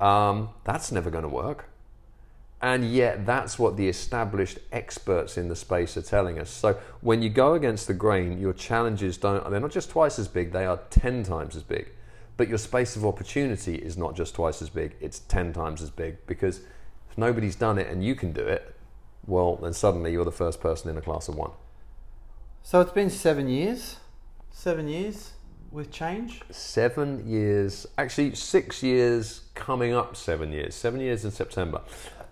Um, 0.00 0.50
that's 0.64 0.90
never 0.90 1.10
going 1.10 1.22
to 1.22 1.28
work. 1.28 1.66
And 2.60 2.92
yet, 2.92 3.26
that's 3.26 3.58
what 3.58 3.76
the 3.76 3.88
established 3.88 4.58
experts 4.70 5.36
in 5.36 5.48
the 5.48 5.56
space 5.56 5.96
are 5.96 6.02
telling 6.02 6.38
us. 6.38 6.48
So, 6.48 6.78
when 7.00 7.20
you 7.20 7.28
go 7.28 7.54
against 7.54 7.88
the 7.88 7.94
grain, 7.94 8.38
your 8.38 8.52
challenges 8.52 9.16
don't, 9.16 9.48
they're 9.50 9.58
not 9.58 9.72
just 9.72 9.90
twice 9.90 10.18
as 10.18 10.28
big, 10.28 10.52
they 10.52 10.64
are 10.64 10.78
10 10.90 11.24
times 11.24 11.56
as 11.56 11.64
big. 11.64 11.90
But 12.36 12.48
your 12.48 12.58
space 12.58 12.94
of 12.94 13.04
opportunity 13.04 13.74
is 13.74 13.96
not 13.96 14.14
just 14.14 14.36
twice 14.36 14.62
as 14.62 14.70
big, 14.70 14.94
it's 15.00 15.18
10 15.18 15.52
times 15.52 15.82
as 15.82 15.90
big. 15.90 16.24
Because 16.26 16.60
if 17.10 17.18
nobody's 17.18 17.56
done 17.56 17.78
it 17.78 17.88
and 17.88 18.04
you 18.04 18.14
can 18.14 18.32
do 18.32 18.42
it, 18.42 18.76
well, 19.26 19.56
then 19.56 19.72
suddenly 19.72 20.12
you're 20.12 20.24
the 20.24 20.30
first 20.30 20.60
person 20.60 20.88
in 20.88 20.96
a 20.96 21.02
class 21.02 21.26
of 21.26 21.34
one. 21.34 21.50
So, 22.62 22.80
it's 22.80 22.92
been 22.92 23.10
seven 23.10 23.48
years. 23.48 23.96
Seven 24.52 24.86
years 24.86 25.32
with 25.72 25.90
change? 25.90 26.42
Seven 26.50 27.28
years, 27.28 27.86
actually 27.98 28.34
six 28.34 28.82
years, 28.82 29.42
coming 29.54 29.94
up 29.94 30.16
seven 30.16 30.52
years, 30.52 30.74
seven 30.74 31.00
years 31.00 31.24
in 31.24 31.30
September, 31.30 31.80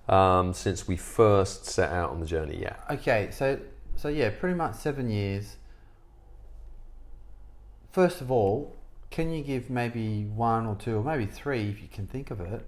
um, 0.09 0.53
since 0.53 0.87
we 0.87 0.97
first 0.97 1.65
set 1.65 1.91
out 1.91 2.11
on 2.11 2.21
the 2.21 2.27
journey. 2.27 2.59
Yeah. 2.61 2.77
Okay, 2.91 3.31
so 3.33 3.59
so 3.97 4.09
yeah, 4.09 4.31
pretty 4.31 4.57
much 4.57 4.77
seven 4.77 5.11
years. 5.11 5.57
First 7.91 8.21
of 8.21 8.31
all, 8.31 8.77
can 9.11 9.33
you 9.33 9.43
give 9.43 9.71
maybe 9.71 10.25
one 10.25 10.67
or 10.67 10.77
two 10.77 10.97
or 10.97 11.03
maybe 11.03 11.27
three, 11.27 11.69
if 11.69 11.83
you 11.83 11.89
can 11.93 12.07
think 12.07 12.31
of 12.31 12.41
it, 12.41 12.65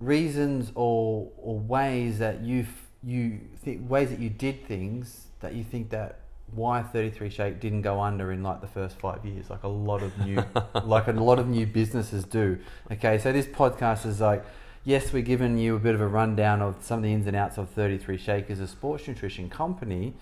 reasons 0.00 0.72
or 0.74 1.30
or 1.36 1.58
ways 1.58 2.18
that 2.18 2.42
you 2.42 2.66
you 3.02 3.40
think 3.62 3.88
ways 3.88 4.10
that 4.10 4.18
you 4.18 4.28
did 4.30 4.66
things 4.66 5.26
that 5.40 5.54
you 5.54 5.64
think 5.64 5.90
that 5.90 6.20
why 6.54 6.82
33 6.82 7.30
Shake 7.30 7.60
didn't 7.60 7.82
go 7.82 8.00
under 8.00 8.30
in 8.30 8.42
like 8.42 8.60
the 8.60 8.66
first 8.66 8.98
five 8.98 9.24
years, 9.24 9.48
like 9.48 9.62
a 9.62 9.68
lot 9.68 10.02
of 10.02 10.16
new, 10.18 10.44
like 10.84 11.08
a 11.08 11.12
lot 11.12 11.38
of 11.38 11.48
new 11.48 11.66
businesses 11.66 12.24
do. 12.24 12.58
Okay, 12.90 13.18
so 13.18 13.32
this 13.32 13.46
podcast 13.46 14.04
is 14.06 14.20
like, 14.20 14.44
yes, 14.84 15.12
we're 15.12 15.22
giving 15.22 15.56
you 15.56 15.76
a 15.76 15.78
bit 15.78 15.94
of 15.94 16.00
a 16.00 16.06
rundown 16.06 16.60
of 16.60 16.76
some 16.80 16.98
of 16.98 17.04
the 17.04 17.12
ins 17.12 17.26
and 17.26 17.36
outs 17.36 17.56
of 17.56 17.70
33 17.70 18.18
Shake 18.18 18.50
as 18.50 18.60
a 18.60 18.68
sports 18.68 19.08
nutrition 19.08 19.48
company, 19.48 20.12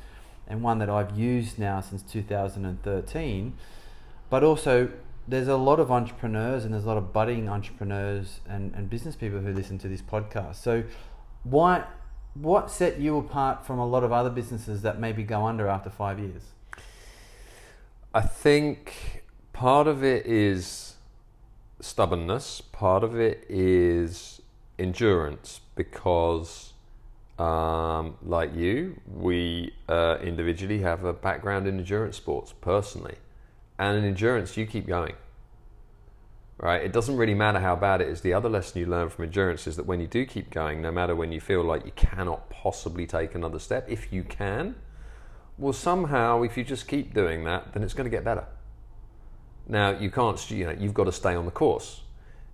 and 0.46 0.62
one 0.62 0.78
that 0.78 0.88
I've 0.88 1.18
used 1.18 1.58
now 1.58 1.80
since 1.80 2.02
2013. 2.02 3.54
But 4.28 4.44
also, 4.44 4.90
there's 5.26 5.48
a 5.48 5.56
lot 5.56 5.80
of 5.80 5.90
entrepreneurs 5.90 6.64
and 6.64 6.72
there's 6.72 6.84
a 6.84 6.88
lot 6.88 6.96
of 6.96 7.12
budding 7.12 7.48
entrepreneurs 7.48 8.40
and, 8.48 8.72
and 8.74 8.88
business 8.88 9.16
people 9.16 9.40
who 9.40 9.52
listen 9.52 9.78
to 9.78 9.88
this 9.88 10.02
podcast. 10.02 10.56
So, 10.56 10.84
why, 11.42 11.84
what 12.34 12.70
set 12.70 12.98
you 13.00 13.18
apart 13.18 13.66
from 13.66 13.78
a 13.78 13.86
lot 13.86 14.04
of 14.04 14.12
other 14.12 14.30
businesses 14.30 14.82
that 14.82 14.98
maybe 15.00 15.22
go 15.22 15.46
under 15.46 15.68
after 15.68 15.90
five 15.90 16.18
years? 16.18 16.42
I 18.14 18.22
think 18.22 19.22
part 19.52 19.86
of 19.86 20.02
it 20.02 20.26
is 20.26 20.94
stubbornness, 21.80 22.60
part 22.60 23.04
of 23.04 23.18
it 23.18 23.44
is 23.48 24.40
endurance 24.78 25.60
because, 25.74 26.72
um, 27.38 28.16
like 28.22 28.54
you, 28.54 29.00
we 29.06 29.74
uh, 29.88 30.18
individually 30.22 30.80
have 30.80 31.04
a 31.04 31.12
background 31.12 31.66
in 31.66 31.78
endurance 31.78 32.16
sports 32.16 32.54
personally. 32.60 33.16
And 33.78 33.96
in 33.96 34.04
endurance, 34.04 34.56
you 34.56 34.66
keep 34.66 34.86
going. 34.86 35.14
Right? 36.62 36.82
It 36.84 36.92
doesn't 36.92 37.16
really 37.16 37.34
matter 37.34 37.58
how 37.58 37.74
bad 37.74 38.02
it 38.02 38.08
is. 38.08 38.20
The 38.20 38.34
other 38.34 38.50
lesson 38.50 38.80
you 38.80 38.86
learn 38.86 39.08
from 39.08 39.24
endurance 39.24 39.66
is 39.66 39.76
that 39.76 39.86
when 39.86 39.98
you 39.98 40.06
do 40.06 40.26
keep 40.26 40.50
going, 40.50 40.82
no 40.82 40.92
matter 40.92 41.16
when 41.16 41.32
you 41.32 41.40
feel 41.40 41.64
like 41.64 41.86
you 41.86 41.92
cannot 41.96 42.50
possibly 42.50 43.06
take 43.06 43.34
another 43.34 43.58
step, 43.58 43.86
if 43.88 44.12
you 44.12 44.22
can, 44.24 44.74
well, 45.56 45.72
somehow, 45.72 46.42
if 46.42 46.58
you 46.58 46.64
just 46.64 46.86
keep 46.86 47.14
doing 47.14 47.44
that, 47.44 47.72
then 47.72 47.82
it's 47.82 47.94
going 47.94 48.04
to 48.04 48.14
get 48.14 48.24
better. 48.24 48.44
Now, 49.68 49.90
you 49.90 50.10
can't, 50.10 50.50
you 50.50 50.66
know, 50.66 50.76
you've 50.78 50.92
got 50.92 51.04
to 51.04 51.12
stay 51.12 51.34
on 51.34 51.46
the 51.46 51.50
course. 51.50 52.02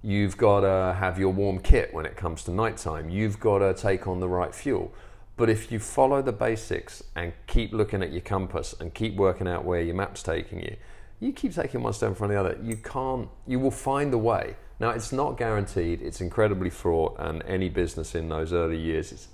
You've 0.03 0.37
got 0.37 0.61
to 0.61 0.97
have 0.97 1.19
your 1.19 1.33
warm 1.33 1.59
kit 1.59 1.93
when 1.93 2.07
it 2.07 2.17
comes 2.17 2.45
to 2.45 2.53
nighttime. 2.53 3.11
You've 3.11 3.41
got 3.41 3.59
to 3.59 3.75
take 3.75 4.07
on 4.07 4.21
the 4.21 4.29
right 4.29 4.55
fuel. 4.55 4.93
But 5.37 5.51
if 5.51 5.73
you 5.73 5.81
follow 5.81 6.23
the 6.23 6.33
basics 6.33 7.03
and 7.17 7.33
keep 7.47 7.73
looking 7.73 8.03
at 8.03 8.13
your 8.13 8.21
compass 8.21 8.75
and 8.79 8.95
keep 8.95 9.17
working 9.17 9.49
out 9.49 9.65
where 9.65 9.81
your 9.81 9.97
map's 9.97 10.23
taking 10.23 10.61
you, 10.61 10.77
you 11.21 11.33
keep 11.33 11.55
taking 11.55 11.83
one 11.83 11.93
step 11.93 12.11
in 12.11 12.15
front 12.15 12.33
of 12.33 12.45
the 12.45 12.51
other. 12.51 12.63
You 12.63 12.77
can't, 12.77 13.29
you 13.47 13.59
will 13.59 13.71
find 13.71 14.13
the 14.13 14.19
way. 14.19 14.57
Now, 14.79 14.91
it's 14.91 15.13
not 15.13 15.39
guaranteed, 15.39 16.03
it's 16.03 16.21
incredibly 16.21 16.69
fraught, 16.71 17.17
and 17.19 17.43
any 17.47 17.69
business 17.71 18.15
in 18.15 18.29
those 18.29 18.53
early 18.53 18.79
years 18.79 19.13
is 19.13 19.29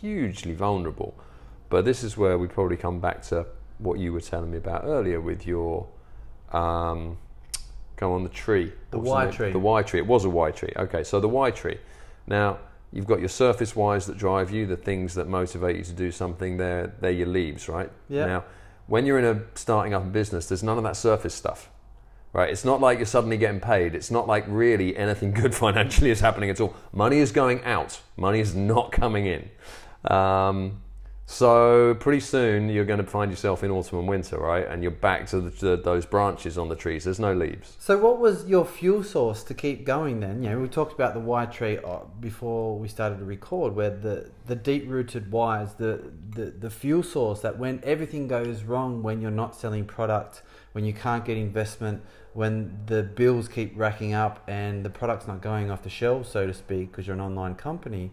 hugely 0.00 0.52
vulnerable. 0.52 1.14
But 1.70 1.86
this 1.86 2.04
is 2.04 2.16
where 2.18 2.36
we 2.36 2.48
probably 2.48 2.76
come 2.76 3.00
back 3.00 3.22
to 3.28 3.46
what 3.78 3.98
you 3.98 4.12
were 4.12 4.20
telling 4.20 4.50
me 4.50 4.58
about 4.58 4.84
earlier 4.84 5.20
with 5.20 5.46
your 5.46 5.86
um, 6.52 7.16
go 7.96 8.12
on 8.12 8.22
the 8.22 8.28
tree. 8.28 8.72
The 8.90 8.98
Y 8.98 9.26
tree. 9.30 9.52
The 9.52 9.58
Y 9.58 9.82
tree. 9.82 10.00
It 10.00 10.06
was 10.06 10.24
a 10.24 10.30
Y 10.30 10.50
tree. 10.50 10.72
Okay, 10.76 11.02
so 11.02 11.20
the 11.20 11.28
Y 11.28 11.50
tree. 11.50 11.78
Now 12.26 12.58
you've 12.92 13.06
got 13.06 13.20
your 13.20 13.28
surface 13.28 13.74
Ys 13.76 14.06
that 14.06 14.18
drive 14.18 14.50
you, 14.50 14.66
the 14.66 14.76
things 14.76 15.14
that 15.14 15.28
motivate 15.28 15.76
you 15.76 15.84
to 15.84 15.92
do 15.92 16.10
something. 16.10 16.56
They're 16.56 16.92
they're 17.00 17.10
your 17.10 17.28
leaves, 17.28 17.68
right? 17.68 17.90
Yeah. 18.08 18.26
Now, 18.26 18.44
when 18.92 19.06
you're 19.06 19.18
in 19.18 19.24
a 19.24 19.40
starting 19.54 19.94
up 19.94 20.02
a 20.02 20.06
business, 20.06 20.48
there's 20.48 20.62
none 20.62 20.76
of 20.76 20.84
that 20.84 20.98
surface 20.98 21.34
stuff. 21.34 21.70
Right, 22.34 22.50
it's 22.50 22.62
not 22.62 22.82
like 22.82 22.98
you're 22.98 23.06
suddenly 23.06 23.38
getting 23.38 23.58
paid. 23.58 23.94
It's 23.94 24.10
not 24.10 24.26
like 24.26 24.44
really 24.46 24.94
anything 24.98 25.32
good 25.42 25.54
financially 25.54 26.10
is 26.10 26.20
happening 26.20 26.50
at 26.50 26.60
all. 26.60 26.76
Money 26.92 27.16
is 27.16 27.32
going 27.32 27.64
out. 27.64 28.02
Money 28.18 28.40
is 28.40 28.54
not 28.54 28.92
coming 28.92 29.24
in. 29.24 29.48
Um, 30.14 30.82
so 31.26 31.94
pretty 32.00 32.20
soon 32.20 32.68
you're 32.68 32.84
going 32.84 32.98
to 32.98 33.06
find 33.06 33.30
yourself 33.30 33.62
in 33.62 33.70
autumn 33.70 34.00
and 34.00 34.08
winter, 34.08 34.38
right? 34.38 34.66
And 34.66 34.82
you're 34.82 34.90
back 34.90 35.26
to, 35.28 35.40
the, 35.40 35.50
to 35.52 35.76
those 35.76 36.04
branches 36.04 36.58
on 36.58 36.68
the 36.68 36.76
trees. 36.76 37.04
There's 37.04 37.20
no 37.20 37.32
leaves. 37.32 37.76
So, 37.78 37.96
what 37.96 38.18
was 38.18 38.46
your 38.46 38.64
fuel 38.64 39.02
source 39.02 39.42
to 39.44 39.54
keep 39.54 39.84
going 39.84 40.20
then? 40.20 40.42
You 40.42 40.50
know, 40.50 40.58
we 40.58 40.68
talked 40.68 40.92
about 40.92 41.14
the 41.14 41.20
Y 41.20 41.46
tree 41.46 41.78
uh, 41.78 42.00
before 42.20 42.78
we 42.78 42.88
started 42.88 43.18
to 43.18 43.24
record, 43.24 43.74
where 43.74 43.90
the, 43.90 44.30
the 44.46 44.56
deep 44.56 44.84
rooted 44.88 45.28
Ys, 45.28 45.74
the, 45.74 46.10
the, 46.30 46.46
the 46.58 46.70
fuel 46.70 47.02
source 47.02 47.40
that 47.40 47.58
when 47.58 47.80
everything 47.84 48.26
goes 48.26 48.64
wrong, 48.64 49.02
when 49.02 49.20
you're 49.20 49.30
not 49.30 49.54
selling 49.54 49.84
product, 49.84 50.42
when 50.72 50.84
you 50.84 50.92
can't 50.92 51.24
get 51.24 51.36
investment, 51.36 52.02
when 52.34 52.78
the 52.86 53.02
bills 53.02 53.48
keep 53.48 53.72
racking 53.76 54.14
up 54.14 54.42
and 54.48 54.84
the 54.84 54.90
product's 54.90 55.26
not 55.26 55.40
going 55.40 55.70
off 55.70 55.82
the 55.82 55.90
shelves, 55.90 56.28
so 56.28 56.46
to 56.46 56.54
speak, 56.54 56.90
because 56.90 57.06
you're 57.06 57.14
an 57.14 57.20
online 57.20 57.54
company, 57.54 58.10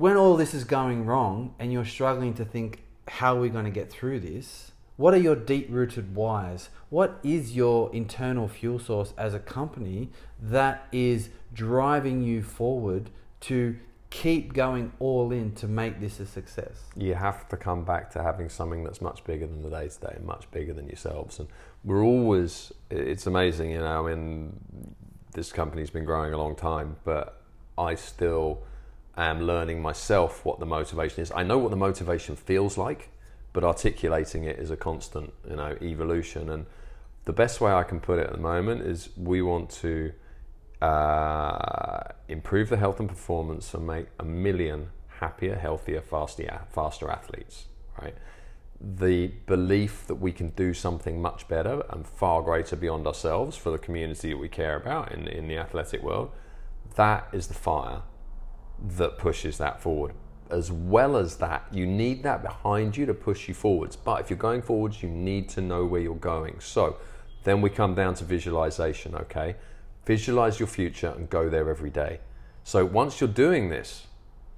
when 0.00 0.16
all 0.16 0.34
this 0.34 0.54
is 0.54 0.64
going 0.64 1.04
wrong 1.04 1.54
and 1.58 1.70
you're 1.70 1.84
struggling 1.84 2.32
to 2.32 2.42
think, 2.42 2.82
how 3.06 3.36
are 3.36 3.40
we 3.40 3.50
going 3.50 3.66
to 3.66 3.70
get 3.70 3.90
through 3.90 4.18
this? 4.18 4.72
What 4.96 5.12
are 5.12 5.18
your 5.18 5.36
deep 5.36 5.66
rooted 5.68 6.14
whys? 6.14 6.70
What 6.88 7.20
is 7.22 7.54
your 7.54 7.94
internal 7.94 8.48
fuel 8.48 8.78
source 8.78 9.12
as 9.18 9.34
a 9.34 9.38
company 9.38 10.08
that 10.40 10.88
is 10.90 11.28
driving 11.52 12.22
you 12.22 12.42
forward 12.42 13.10
to 13.40 13.76
keep 14.08 14.54
going 14.54 14.90
all 15.00 15.32
in 15.32 15.54
to 15.56 15.68
make 15.68 16.00
this 16.00 16.18
a 16.18 16.24
success? 16.24 16.84
You 16.96 17.14
have 17.14 17.46
to 17.50 17.58
come 17.58 17.84
back 17.84 18.10
to 18.12 18.22
having 18.22 18.48
something 18.48 18.82
that's 18.82 19.02
much 19.02 19.22
bigger 19.24 19.46
than 19.46 19.60
the 19.60 19.68
day 19.68 19.88
to 19.88 20.00
day 20.00 20.16
much 20.24 20.50
bigger 20.50 20.72
than 20.72 20.86
yourselves. 20.86 21.38
And 21.38 21.48
we're 21.84 22.02
always, 22.02 22.72
it's 22.88 23.26
amazing, 23.26 23.72
you 23.72 23.80
know, 23.80 24.06
I 24.06 24.14
mean, 24.14 24.94
this 25.34 25.52
company's 25.52 25.90
been 25.90 26.06
growing 26.06 26.32
a 26.32 26.38
long 26.38 26.56
time, 26.56 26.96
but 27.04 27.42
I 27.76 27.96
still 27.96 28.62
am 29.16 29.42
learning 29.42 29.82
myself 29.82 30.44
what 30.44 30.60
the 30.60 30.66
motivation 30.66 31.22
is. 31.22 31.32
I 31.34 31.42
know 31.42 31.58
what 31.58 31.70
the 31.70 31.76
motivation 31.76 32.36
feels 32.36 32.78
like, 32.78 33.10
but 33.52 33.64
articulating 33.64 34.44
it 34.44 34.58
is 34.58 34.70
a 34.70 34.76
constant, 34.76 35.32
you 35.48 35.56
know, 35.56 35.76
evolution. 35.82 36.48
And 36.48 36.66
the 37.24 37.32
best 37.32 37.60
way 37.60 37.72
I 37.72 37.82
can 37.82 38.00
put 38.00 38.18
it 38.18 38.26
at 38.26 38.32
the 38.32 38.38
moment 38.38 38.82
is 38.82 39.10
we 39.16 39.42
want 39.42 39.70
to 39.70 40.12
uh, 40.80 42.02
improve 42.28 42.68
the 42.68 42.76
health 42.76 43.00
and 43.00 43.08
performance 43.08 43.74
and 43.74 43.86
make 43.86 44.06
a 44.18 44.24
million 44.24 44.90
happier, 45.18 45.56
healthier, 45.56 46.00
faster, 46.00 46.62
faster 46.70 47.10
athletes, 47.10 47.66
right? 48.00 48.14
The 48.80 49.26
belief 49.46 50.06
that 50.06 50.14
we 50.14 50.32
can 50.32 50.50
do 50.50 50.72
something 50.72 51.20
much 51.20 51.46
better 51.48 51.82
and 51.90 52.06
far 52.06 52.40
greater 52.40 52.76
beyond 52.76 53.06
ourselves 53.06 53.56
for 53.56 53.70
the 53.70 53.78
community 53.78 54.30
that 54.30 54.38
we 54.38 54.48
care 54.48 54.76
about 54.76 55.12
in, 55.12 55.28
in 55.28 55.48
the 55.48 55.58
athletic 55.58 56.02
world, 56.02 56.30
that 56.96 57.28
is 57.32 57.48
the 57.48 57.54
fire 57.54 58.02
that 58.96 59.18
pushes 59.18 59.58
that 59.58 59.80
forward. 59.80 60.12
As 60.50 60.72
well 60.72 61.16
as 61.16 61.36
that, 61.36 61.66
you 61.70 61.86
need 61.86 62.22
that 62.24 62.42
behind 62.42 62.96
you 62.96 63.06
to 63.06 63.14
push 63.14 63.46
you 63.46 63.54
forwards. 63.54 63.94
But 63.94 64.20
if 64.20 64.30
you're 64.30 64.38
going 64.38 64.62
forwards, 64.62 65.02
you 65.02 65.08
need 65.08 65.48
to 65.50 65.60
know 65.60 65.84
where 65.86 66.00
you're 66.00 66.14
going. 66.16 66.58
So 66.60 66.96
then 67.44 67.60
we 67.60 67.70
come 67.70 67.94
down 67.94 68.14
to 68.14 68.24
visualization, 68.24 69.14
okay? 69.14 69.56
Visualize 70.04 70.58
your 70.58 70.66
future 70.66 71.14
and 71.16 71.30
go 71.30 71.48
there 71.48 71.70
every 71.70 71.90
day. 71.90 72.20
So 72.64 72.84
once 72.84 73.20
you're 73.20 73.28
doing 73.28 73.68
this, 73.68 74.06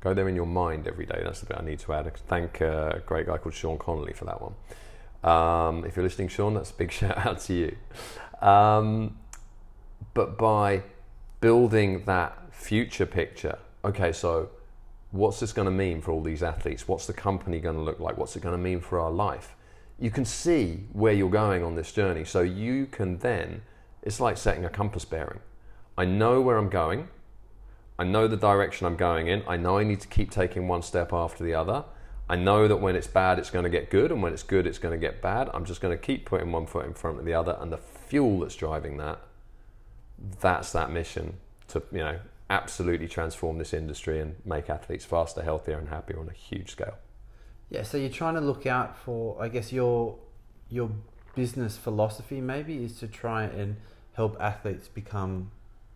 go 0.00 0.14
there 0.14 0.28
in 0.28 0.34
your 0.34 0.46
mind 0.46 0.88
every 0.88 1.06
day. 1.06 1.20
That's 1.22 1.40
the 1.40 1.46
bit 1.46 1.58
I 1.58 1.64
need 1.64 1.78
to 1.80 1.92
add. 1.92 2.16
Thank 2.28 2.62
uh, 2.62 2.92
a 2.94 3.00
great 3.00 3.26
guy 3.26 3.38
called 3.38 3.54
Sean 3.54 3.78
Connolly 3.78 4.14
for 4.14 4.24
that 4.24 4.40
one. 4.40 4.54
Um, 5.22 5.84
if 5.84 5.96
you're 5.96 6.04
listening, 6.04 6.28
Sean, 6.28 6.54
that's 6.54 6.70
a 6.70 6.74
big 6.74 6.90
shout 6.98 7.18
out 7.18 7.40
to 7.40 7.54
you. 7.54 7.76
Um, 8.46 9.18
but 10.14 10.36
by 10.36 10.82
building 11.40 12.04
that 12.06 12.52
future 12.52 13.06
picture, 13.06 13.58
okay, 13.84 14.12
so 14.12 14.50
what's 15.10 15.40
this 15.40 15.52
going 15.52 15.66
to 15.66 15.72
mean 15.72 16.00
for 16.00 16.12
all 16.12 16.22
these 16.22 16.42
athletes? 16.42 16.88
What's 16.88 17.06
the 17.06 17.12
company 17.12 17.60
going 17.60 17.76
to 17.76 17.82
look 17.82 18.00
like? 18.00 18.16
What's 18.16 18.36
it 18.36 18.42
going 18.42 18.56
to 18.56 18.62
mean 18.62 18.80
for 18.80 18.98
our 18.98 19.10
life? 19.10 19.54
You 19.98 20.10
can 20.10 20.24
see 20.24 20.84
where 20.92 21.12
you're 21.12 21.30
going 21.30 21.62
on 21.62 21.74
this 21.74 21.92
journey. 21.92 22.24
So 22.24 22.40
you 22.40 22.86
can 22.86 23.18
then, 23.18 23.62
it's 24.02 24.20
like 24.20 24.36
setting 24.36 24.64
a 24.64 24.70
compass 24.70 25.04
bearing. 25.04 25.40
I 25.96 26.04
know 26.04 26.40
where 26.40 26.56
I'm 26.56 26.70
going. 26.70 27.08
I 27.98 28.04
know 28.04 28.26
the 28.26 28.36
direction 28.36 28.86
I'm 28.86 28.96
going 28.96 29.28
in. 29.28 29.42
I 29.46 29.56
know 29.56 29.78
I 29.78 29.84
need 29.84 30.00
to 30.00 30.08
keep 30.08 30.30
taking 30.30 30.66
one 30.66 30.82
step 30.82 31.12
after 31.12 31.44
the 31.44 31.54
other. 31.54 31.84
I 32.28 32.36
know 32.36 32.66
that 32.66 32.76
when 32.76 32.96
it's 32.96 33.06
bad, 33.06 33.38
it's 33.38 33.50
going 33.50 33.64
to 33.64 33.70
get 33.70 33.90
good, 33.90 34.10
and 34.10 34.22
when 34.22 34.32
it's 34.32 34.42
good, 34.42 34.66
it's 34.66 34.78
going 34.78 34.98
to 34.98 34.98
get 34.98 35.20
bad. 35.20 35.50
I'm 35.52 35.66
just 35.66 35.80
going 35.80 35.96
to 35.96 36.02
keep 36.02 36.24
putting 36.24 36.50
one 36.50 36.66
foot 36.66 36.86
in 36.86 36.94
front 36.94 37.18
of 37.18 37.26
the 37.26 37.34
other, 37.34 37.58
and 37.60 37.70
the 37.70 37.76
fuel 37.76 38.40
that's 38.40 38.56
driving 38.56 38.96
that, 38.96 39.18
that's 40.40 40.72
that 40.72 40.90
mission 40.90 41.34
to, 41.68 41.82
you 41.92 41.98
know, 41.98 42.18
absolutely 42.52 43.08
transform 43.08 43.56
this 43.56 43.72
industry 43.72 44.20
and 44.20 44.36
make 44.44 44.68
athletes 44.68 45.06
faster, 45.06 45.42
healthier, 45.42 45.78
and 45.78 45.88
happier 45.88 46.20
on 46.20 46.28
a 46.28 46.34
huge 46.34 46.70
scale. 46.70 46.98
Yeah, 47.70 47.82
so 47.82 47.96
you're 47.96 48.10
trying 48.10 48.34
to 48.34 48.42
look 48.42 48.66
out 48.66 48.98
for, 48.98 49.42
I 49.42 49.48
guess, 49.48 49.72
your 49.72 50.18
your 50.68 50.90
business 51.34 51.76
philosophy 51.78 52.40
maybe 52.40 52.84
is 52.84 52.98
to 52.98 53.08
try 53.08 53.44
and 53.44 53.76
help 54.12 54.36
athletes 54.38 54.88
become, 54.88 55.50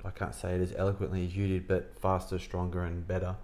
I 0.04 0.10
can't 0.10 0.34
say 0.34 0.54
it 0.54 0.62
as 0.62 0.74
eloquently 0.76 1.26
as 1.26 1.36
you 1.36 1.46
did, 1.46 1.68
but 1.68 1.98
faster, 2.00 2.38
stronger, 2.38 2.84
and 2.84 3.06
better. 3.06 3.36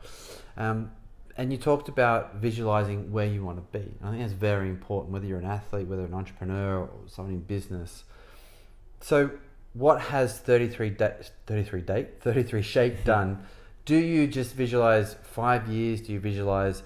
Um, 0.57 0.91
and 1.37 1.53
you 1.53 1.59
talked 1.59 1.89
about 1.89 2.37
visualizing 2.37 3.13
where 3.13 3.27
you 3.27 3.45
want 3.45 3.59
to 3.59 3.79
be. 3.79 3.93
I 4.03 4.11
think 4.11 4.23
that's 4.23 4.33
very 4.33 4.69
important, 4.71 5.13
whether 5.13 5.27
you're 5.27 5.39
an 5.39 5.47
athlete, 5.47 5.87
whether 5.87 6.05
an 6.05 6.15
entrepreneur, 6.15 6.81
or 6.81 6.91
someone 7.07 7.35
in 7.35 7.41
business. 7.41 8.05
So, 9.01 9.31
what 9.75 10.01
has 10.01 10.39
33 10.39 10.91
date, 10.91 11.31
33 11.47 11.81
date, 11.81 12.21
33 12.21 12.63
shape 12.63 13.05
done? 13.05 13.47
Do 13.85 13.97
you 13.97 14.27
just 14.27 14.55
visualize 14.55 15.17
five 15.23 15.69
years? 15.69 16.01
Do 16.01 16.13
you 16.13 16.21
visualize 16.21 16.83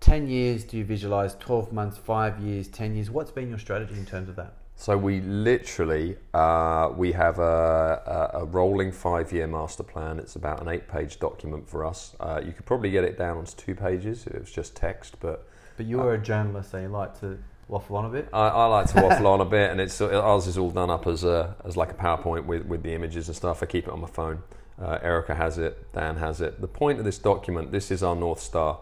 10 0.00 0.28
years? 0.28 0.64
Do 0.64 0.78
you 0.78 0.84
visualize 0.84 1.34
12 1.36 1.72
months, 1.72 1.98
five 1.98 2.38
years, 2.40 2.68
10 2.68 2.94
years? 2.94 3.10
What's 3.10 3.30
been 3.30 3.48
your 3.48 3.58
strategy 3.58 3.94
in 3.94 4.06
terms 4.06 4.28
of 4.28 4.36
that? 4.36 4.54
So 4.76 4.96
we 4.96 5.20
literally 5.22 6.16
uh, 6.32 6.92
we 6.96 7.10
have 7.10 7.40
a, 7.40 8.30
a, 8.32 8.38
a 8.38 8.44
rolling 8.44 8.92
five-year 8.92 9.48
master 9.48 9.82
plan. 9.82 10.20
It's 10.20 10.36
about 10.36 10.62
an 10.62 10.68
eight-page 10.68 11.18
document 11.18 11.68
for 11.68 11.84
us. 11.84 12.14
Uh, 12.20 12.40
you 12.46 12.52
could 12.52 12.64
probably 12.64 12.92
get 12.92 13.02
it 13.02 13.18
down 13.18 13.38
onto 13.38 13.56
two 13.56 13.74
pages. 13.74 14.24
if 14.28 14.34
It 14.34 14.40
was 14.40 14.52
just 14.52 14.76
text, 14.76 15.16
but 15.18 15.48
But 15.76 15.86
you 15.86 16.00
are 16.00 16.14
a 16.14 16.18
journalist, 16.18 16.70
so 16.70 16.78
you 16.78 16.86
like 16.86 17.18
to 17.18 17.38
waffle 17.68 17.96
on 17.96 18.06
a 18.06 18.08
bit. 18.08 18.28
I, 18.32 18.48
I 18.48 18.66
like 18.66 18.86
to 18.88 19.02
waffle 19.02 19.26
on 19.26 19.40
a 19.40 19.44
bit, 19.44 19.70
and 19.70 19.80
it's 19.80 20.00
ours 20.00 20.46
is 20.46 20.58
all 20.58 20.70
done 20.70 20.90
up 20.90 21.06
as 21.06 21.24
a 21.24 21.54
as 21.64 21.76
like 21.76 21.90
a 21.90 21.94
PowerPoint 21.94 22.46
with 22.46 22.64
with 22.66 22.82
the 22.82 22.94
images 22.94 23.28
and 23.28 23.36
stuff. 23.36 23.62
I 23.62 23.66
keep 23.66 23.86
it 23.86 23.90
on 23.90 24.00
my 24.00 24.08
phone. 24.08 24.42
Uh, 24.80 24.98
Erica 25.02 25.34
has 25.34 25.58
it. 25.58 25.92
Dan 25.92 26.16
has 26.16 26.40
it. 26.40 26.60
The 26.60 26.68
point 26.68 26.98
of 26.98 27.04
this 27.04 27.18
document, 27.18 27.72
this 27.72 27.90
is 27.90 28.02
our 28.02 28.14
north 28.14 28.40
star. 28.40 28.80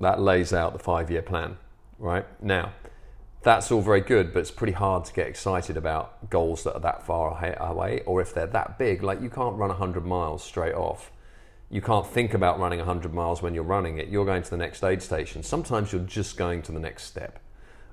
That 0.00 0.20
lays 0.20 0.52
out 0.52 0.72
the 0.72 0.78
five-year 0.78 1.22
plan. 1.22 1.56
Right 1.98 2.26
now, 2.42 2.72
that's 3.42 3.70
all 3.70 3.80
very 3.80 4.00
good, 4.00 4.32
but 4.32 4.40
it's 4.40 4.50
pretty 4.50 4.72
hard 4.72 5.04
to 5.06 5.12
get 5.12 5.26
excited 5.26 5.76
about 5.76 6.28
goals 6.30 6.64
that 6.64 6.74
are 6.74 6.80
that 6.80 7.06
far 7.06 7.30
away, 7.58 8.02
or 8.06 8.20
if 8.20 8.34
they're 8.34 8.46
that 8.48 8.78
big. 8.78 9.02
Like 9.02 9.20
you 9.20 9.30
can't 9.30 9.56
run 9.56 9.68
100 9.68 10.04
miles 10.04 10.42
straight 10.42 10.74
off. 10.74 11.10
You 11.70 11.80
can't 11.80 12.06
think 12.06 12.34
about 12.34 12.60
running 12.60 12.80
100 12.80 13.14
miles 13.14 13.40
when 13.40 13.54
you're 13.54 13.64
running 13.64 13.98
it. 13.98 14.08
You're 14.08 14.26
going 14.26 14.42
to 14.42 14.50
the 14.50 14.58
next 14.58 14.84
aid 14.84 15.00
station. 15.02 15.42
Sometimes 15.42 15.90
you're 15.90 16.02
just 16.02 16.36
going 16.36 16.60
to 16.62 16.72
the 16.72 16.78
next 16.78 17.04
step. 17.04 17.41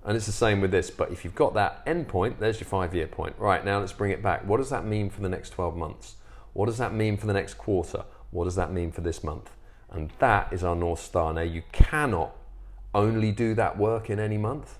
And 0.03 0.15
it's 0.15 0.25
the 0.25 0.31
same 0.31 0.61
with 0.61 0.71
this, 0.71 0.89
but 0.89 1.11
if 1.11 1.23
you've 1.23 1.35
got 1.35 1.53
that 1.55 1.83
end 1.85 2.07
point, 2.07 2.39
there's 2.39 2.59
your 2.59 2.67
five 2.67 2.95
year 2.95 3.07
point. 3.07 3.35
Right, 3.37 3.63
now 3.63 3.79
let's 3.79 3.93
bring 3.93 4.11
it 4.11 4.23
back. 4.23 4.45
What 4.47 4.57
does 4.57 4.69
that 4.69 4.85
mean 4.85 5.09
for 5.09 5.21
the 5.21 5.29
next 5.29 5.49
12 5.51 5.75
months? 5.75 6.15
What 6.53 6.67
does 6.67 6.77
that 6.77 6.93
mean 6.93 7.17
for 7.17 7.27
the 7.27 7.33
next 7.33 7.55
quarter? 7.55 8.05
What 8.31 8.45
does 8.45 8.55
that 8.55 8.71
mean 8.71 8.91
for 8.91 9.01
this 9.01 9.23
month? 9.23 9.51
And 9.89 10.11
that 10.19 10.53
is 10.53 10.63
our 10.63 10.75
North 10.75 10.99
Star. 10.99 11.33
Now, 11.33 11.41
you 11.41 11.63
cannot 11.71 12.35
only 12.93 13.31
do 13.31 13.53
that 13.55 13.77
work 13.77 14.09
in 14.09 14.19
any 14.19 14.37
month 14.37 14.79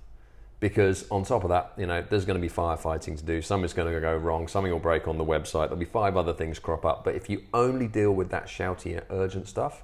because 0.59 1.09
on 1.09 1.23
top 1.23 1.43
of 1.43 1.49
that, 1.49 1.73
you 1.77 1.85
know, 1.85 2.03
there's 2.09 2.25
going 2.25 2.39
to 2.39 2.41
be 2.41 2.53
firefighting 2.53 3.17
to 3.17 3.23
do. 3.23 3.41
Something's 3.41 3.73
going 3.73 3.93
to 3.93 3.99
go 3.99 4.15
wrong. 4.15 4.47
Something 4.47 4.71
will 4.71 4.79
break 4.79 5.07
on 5.07 5.17
the 5.17 5.25
website. 5.25 5.67
There'll 5.67 5.77
be 5.77 5.85
five 5.85 6.17
other 6.17 6.33
things 6.33 6.59
crop 6.59 6.85
up. 6.85 7.03
But 7.03 7.15
if 7.15 7.29
you 7.29 7.43
only 7.53 7.87
deal 7.87 8.11
with 8.11 8.29
that 8.31 8.47
shouty, 8.47 9.01
urgent 9.09 9.47
stuff, 9.47 9.83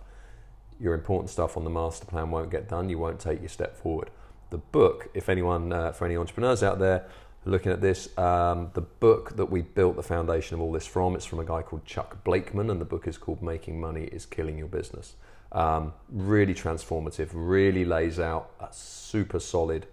your 0.79 0.93
important 0.93 1.29
stuff 1.29 1.55
on 1.55 1.63
the 1.63 1.69
master 1.69 2.05
plan 2.05 2.29
won't 2.29 2.51
get 2.51 2.67
done. 2.67 2.89
You 2.89 2.99
won't 2.99 3.19
take 3.19 3.39
your 3.39 3.49
step 3.49 3.77
forward. 3.77 4.09
The 4.49 4.57
book, 4.57 5.09
if 5.13 5.29
anyone, 5.29 5.73
uh, 5.73 5.91
for 5.91 6.05
any 6.05 6.15
entrepreneurs 6.15 6.63
out 6.63 6.79
there 6.79 7.05
looking 7.45 7.71
at 7.71 7.81
this, 7.81 8.15
um, 8.17 8.71
the 8.73 8.81
book 8.81 9.35
that 9.35 9.45
we 9.45 9.61
built 9.61 9.95
the 9.95 10.03
foundation 10.03 10.55
of 10.55 10.61
all 10.61 10.71
this 10.71 10.87
from, 10.87 11.15
it's 11.15 11.25
from 11.25 11.39
a 11.39 11.45
guy 11.45 11.61
called 11.61 11.85
Chuck 11.85 12.23
Blakeman, 12.23 12.69
and 12.69 12.81
the 12.81 12.85
book 12.85 13.07
is 13.07 13.17
called 13.17 13.41
Making 13.41 13.79
Money 13.79 14.05
is 14.05 14.25
Killing 14.25 14.57
Your 14.57 14.67
Business. 14.67 15.15
Um, 15.51 15.93
really 16.09 16.55
transformative, 16.55 17.29
really 17.33 17.85
lays 17.85 18.19
out 18.19 18.51
a 18.59 18.67
super 18.71 19.39
solid 19.39 19.85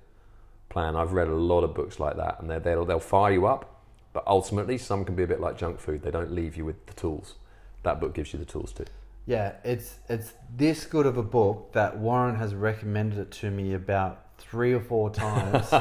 plan. 0.71 0.97
I've 0.97 1.13
read 1.13 1.29
a 1.29 1.35
lot 1.35 1.63
of 1.63 1.75
books 1.75 2.01
like 2.01 2.17
that, 2.17 2.41
and 2.41 2.51
they'll, 2.51 2.85
they'll 2.85 2.99
fire 2.99 3.33
you 3.33 3.47
up, 3.47 3.83
but 4.13 4.27
ultimately, 4.27 4.79
some 4.79 5.05
can 5.05 5.15
be 5.15 5.23
a 5.23 5.27
bit 5.27 5.41
like 5.41 5.59
junk 5.59 5.79
food. 5.79 6.03
They 6.03 6.11
don't 6.11 6.33
leave 6.33 6.57
you 6.57 6.65
with 6.65 6.87
the 6.87 6.95
tools. 6.95 7.35
That 7.83 8.01
book 8.01 8.15
gives 8.15 8.33
you 8.33 8.39
the 8.39 8.45
tools 8.45 8.73
too. 8.73 8.87
Yeah, 9.27 9.53
it's 9.63 9.99
it's 10.09 10.33
this 10.57 10.85
good 10.85 11.07
of 11.07 11.17
a 11.17 11.23
book 11.23 11.73
that 11.73 11.97
Warren 11.97 12.35
has 12.37 12.55
recommended 12.55 13.19
it 13.19 13.31
to 13.33 13.51
me 13.51 13.75
about 13.75 14.22
three 14.43 14.73
or 14.73 14.81
four 14.81 15.11
times, 15.25 15.73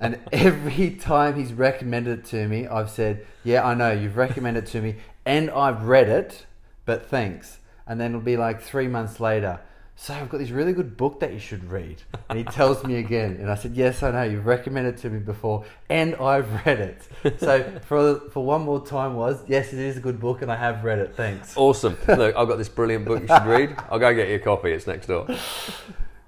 and 0.00 0.18
every 0.32 0.90
time 0.90 1.36
he's 1.36 1.52
recommended 1.52 2.20
it 2.20 2.24
to 2.26 2.46
me, 2.46 2.66
I've 2.66 2.90
said, 2.90 3.26
"Yeah, 3.44 3.66
I 3.66 3.74
know 3.74 3.92
you've 3.92 4.16
recommended 4.16 4.64
it 4.64 4.70
to 4.70 4.80
me, 4.80 4.96
and 5.24 5.50
I've 5.50 5.82
read 5.82 6.08
it, 6.08 6.46
but 6.84 7.08
thanks." 7.08 7.58
And 7.86 8.00
then 8.00 8.10
it'll 8.10 8.20
be 8.20 8.36
like 8.36 8.60
three 8.60 8.86
months 8.86 9.18
later, 9.18 9.60
so 10.00 10.14
I've 10.14 10.28
got 10.28 10.38
this 10.38 10.50
really 10.50 10.72
good 10.72 10.96
book 10.96 11.18
that 11.20 11.32
you 11.32 11.40
should 11.40 11.68
read. 11.68 12.00
And 12.30 12.38
he 12.38 12.44
tells 12.44 12.84
me 12.84 12.98
again. 12.98 13.36
And 13.40 13.50
I 13.50 13.56
said, 13.56 13.74
yes, 13.74 14.04
I 14.04 14.12
know. 14.12 14.22
You've 14.22 14.46
recommended 14.46 14.94
it 14.94 14.98
to 14.98 15.10
me 15.10 15.18
before 15.18 15.64
and 15.90 16.14
I've 16.14 16.64
read 16.64 16.78
it. 16.78 17.40
So 17.40 17.64
for, 17.84 18.20
for 18.30 18.44
one 18.44 18.62
more 18.62 18.86
time 18.86 19.16
was, 19.16 19.42
yes, 19.48 19.72
it 19.72 19.80
is 19.80 19.96
a 19.96 20.00
good 20.00 20.20
book 20.20 20.40
and 20.40 20.52
I 20.52 20.56
have 20.56 20.84
read 20.84 21.00
it. 21.00 21.16
Thanks. 21.16 21.56
Awesome. 21.56 21.96
Look, 22.06 22.36
I've 22.36 22.46
got 22.46 22.58
this 22.58 22.68
brilliant 22.68 23.06
book 23.06 23.22
you 23.22 23.26
should 23.26 23.46
read. 23.46 23.74
I'll 23.90 23.98
go 23.98 24.14
get 24.14 24.28
you 24.28 24.36
a 24.36 24.38
copy. 24.38 24.70
It's 24.70 24.86
next 24.86 25.08
door. 25.08 25.26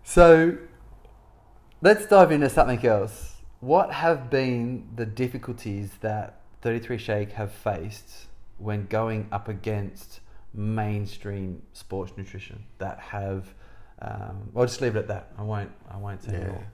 So 0.03 0.59
let's 1.83 2.07
dive 2.07 2.33
into 2.33 2.49
something 2.49 2.85
else. 2.87 3.37
What 3.61 3.93
have 3.93 4.31
been 4.31 4.89
the 4.97 5.07
difficulties 5.07 5.91
that 6.01 6.41
33 6.63 6.99
Shake 6.99 7.33
have 7.33 7.53
faced 7.53 8.27
when 8.59 8.87
going 8.87 9.29
up 9.33 9.49
against 9.49 10.21
mainstream 10.53 11.63
sports 11.73 12.13
nutrition 12.17 12.65
that 12.79 12.99
have 12.99 13.55
um, 14.03 14.51
I'll 14.57 14.65
just 14.65 14.81
leave 14.81 14.97
it 14.97 15.01
at 15.01 15.09
that. 15.09 15.33
I 15.39 15.43
won't. 15.43 15.71
I 15.91 15.97
won't 15.97 16.23
say 16.23 16.33
yeah. 16.33 16.49
more. 16.49 16.67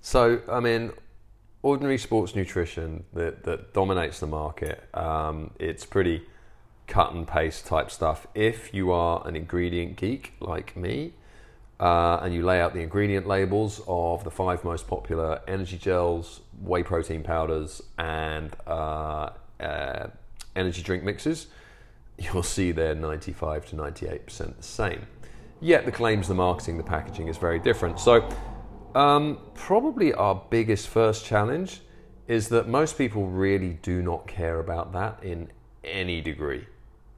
So, 0.00 0.40
I 0.50 0.60
mean, 0.60 0.92
ordinary 1.62 1.98
sports 1.98 2.34
nutrition 2.34 3.04
that, 3.12 3.44
that 3.44 3.72
dominates 3.72 4.20
the 4.20 4.26
market. 4.26 4.88
Um, 4.92 5.52
it's 5.58 5.86
pretty 5.86 6.22
cut 6.86 7.14
and 7.14 7.26
paste 7.26 7.66
type 7.66 7.90
stuff. 7.90 8.26
If 8.34 8.74
you 8.74 8.90
are 8.90 9.26
an 9.26 9.36
ingredient 9.36 9.96
geek 9.96 10.34
like 10.40 10.76
me, 10.76 11.14
uh, 11.80 12.20
and 12.22 12.32
you 12.32 12.44
lay 12.44 12.60
out 12.60 12.72
the 12.72 12.80
ingredient 12.80 13.26
labels 13.26 13.80
of 13.88 14.24
the 14.24 14.30
five 14.30 14.64
most 14.64 14.86
popular 14.86 15.40
energy 15.48 15.76
gels, 15.76 16.40
whey 16.60 16.82
protein 16.82 17.22
powders, 17.22 17.82
and 17.98 18.54
uh, 18.66 19.30
uh, 19.60 20.06
energy 20.54 20.82
drink 20.82 21.02
mixes, 21.02 21.48
you'll 22.18 22.42
see 22.42 22.72
they're 22.72 22.94
95 22.94 23.66
to 23.66 23.76
98% 23.76 24.56
the 24.56 24.62
same. 24.62 25.06
Yet 25.60 25.84
the 25.86 25.92
claims, 25.92 26.28
the 26.28 26.34
marketing, 26.34 26.76
the 26.78 26.84
packaging 26.84 27.28
is 27.28 27.38
very 27.38 27.58
different. 27.58 27.98
So, 27.98 28.28
um, 28.94 29.38
probably 29.54 30.12
our 30.14 30.40
biggest 30.50 30.88
first 30.88 31.24
challenge 31.24 31.80
is 32.28 32.48
that 32.48 32.68
most 32.68 32.96
people 32.96 33.26
really 33.26 33.78
do 33.82 34.02
not 34.02 34.26
care 34.26 34.60
about 34.60 34.92
that 34.92 35.22
in 35.22 35.50
any 35.82 36.20
degree. 36.20 36.66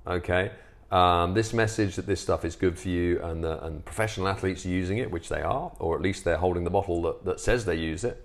Okay? 0.07 0.53
Um, 0.91 1.35
this 1.35 1.53
message 1.53 1.97
that 1.97 2.07
this 2.07 2.21
stuff 2.21 2.45
is 2.45 2.55
good 2.55 2.79
for 2.79 2.89
you 2.89 3.21
and, 3.23 3.43
the, 3.43 3.65
and 3.65 3.85
professional 3.85 4.29
athletes 4.29 4.65
are 4.65 4.71
using 4.71 4.99
it, 4.99 5.11
which 5.11 5.29
they 5.29 5.43
are, 5.43 5.73
or 5.81 5.97
at 5.97 6.03
least 6.03 6.25
they're 6.25 6.37
holding 6.37 6.63
the 6.63 6.71
bottle 6.71 7.03
that, 7.03 7.25
that 7.25 7.41
says 7.41 7.65
they 7.65 7.75
use 7.75 8.05
it. 8.05 8.25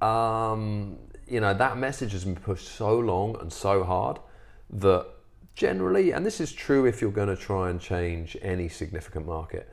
Um, 0.00 0.98
you 1.26 1.40
know, 1.40 1.52
that 1.54 1.76
message 1.76 2.12
has 2.12 2.24
been 2.24 2.36
pushed 2.36 2.68
so 2.68 2.98
long 2.98 3.36
and 3.40 3.52
so 3.52 3.82
hard 3.82 4.18
that 4.70 5.06
generally, 5.54 6.12
and 6.12 6.24
this 6.24 6.40
is 6.40 6.52
true 6.52 6.86
if 6.86 7.00
you're 7.00 7.10
going 7.10 7.28
to 7.28 7.36
try 7.36 7.68
and 7.68 7.80
change 7.80 8.36
any 8.42 8.68
significant 8.68 9.26
market, 9.26 9.68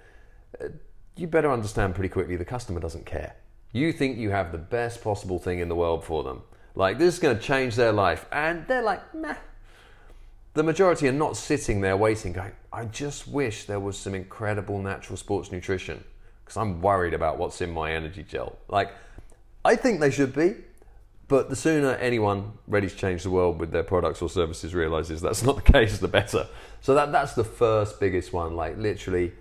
uh, 0.59 0.69
you 1.15 1.27
better 1.27 1.51
understand 1.51 1.93
pretty 1.93 2.09
quickly 2.09 2.35
the 2.35 2.45
customer 2.45 2.79
doesn't 2.79 3.05
care. 3.05 3.35
You 3.71 3.93
think 3.93 4.17
you 4.17 4.31
have 4.31 4.51
the 4.51 4.57
best 4.57 5.03
possible 5.03 5.37
thing 5.37 5.59
in 5.59 5.69
the 5.69 5.75
world 5.75 6.03
for 6.03 6.23
them. 6.23 6.41
Like, 6.73 6.97
this 6.97 7.13
is 7.13 7.19
going 7.19 7.37
to 7.37 7.41
change 7.41 7.75
their 7.75 7.91
life. 7.91 8.25
And 8.31 8.67
they're 8.67 8.81
like, 8.81 9.13
meh. 9.13 9.35
The 10.55 10.63
majority 10.63 11.09
are 11.09 11.11
not 11.11 11.35
sitting 11.35 11.81
there 11.81 11.97
waiting, 11.97 12.31
going, 12.31 12.53
I 12.71 12.85
just 12.85 13.27
wish 13.27 13.65
there 13.65 13.81
was 13.81 13.97
some 13.97 14.15
incredible 14.15 14.81
natural 14.81 15.17
sports 15.17 15.51
nutrition 15.51 16.01
because 16.45 16.55
I'm 16.55 16.81
worried 16.81 17.13
about 17.13 17.37
what's 17.37 17.59
in 17.59 17.71
my 17.71 17.91
energy 17.91 18.23
gel. 18.23 18.57
Like, 18.69 18.93
I 19.65 19.75
think 19.75 19.99
they 19.99 20.11
should 20.11 20.33
be, 20.33 20.55
but 21.27 21.49
the 21.49 21.57
sooner 21.57 21.95
anyone 21.95 22.53
ready 22.67 22.89
to 22.89 22.95
change 22.95 23.23
the 23.23 23.31
world 23.31 23.59
with 23.59 23.71
their 23.71 23.83
products 23.83 24.21
or 24.21 24.29
services 24.29 24.73
realizes 24.73 25.19
that's 25.19 25.43
not 25.43 25.57
the 25.57 25.71
case, 25.73 25.97
the 25.97 26.07
better. 26.07 26.47
So 26.79 26.95
that 26.95 27.11
that's 27.11 27.33
the 27.33 27.43
first 27.43 27.99
biggest 27.99 28.31
one. 28.31 28.55
Like 28.55 28.77
literally, 28.77 29.33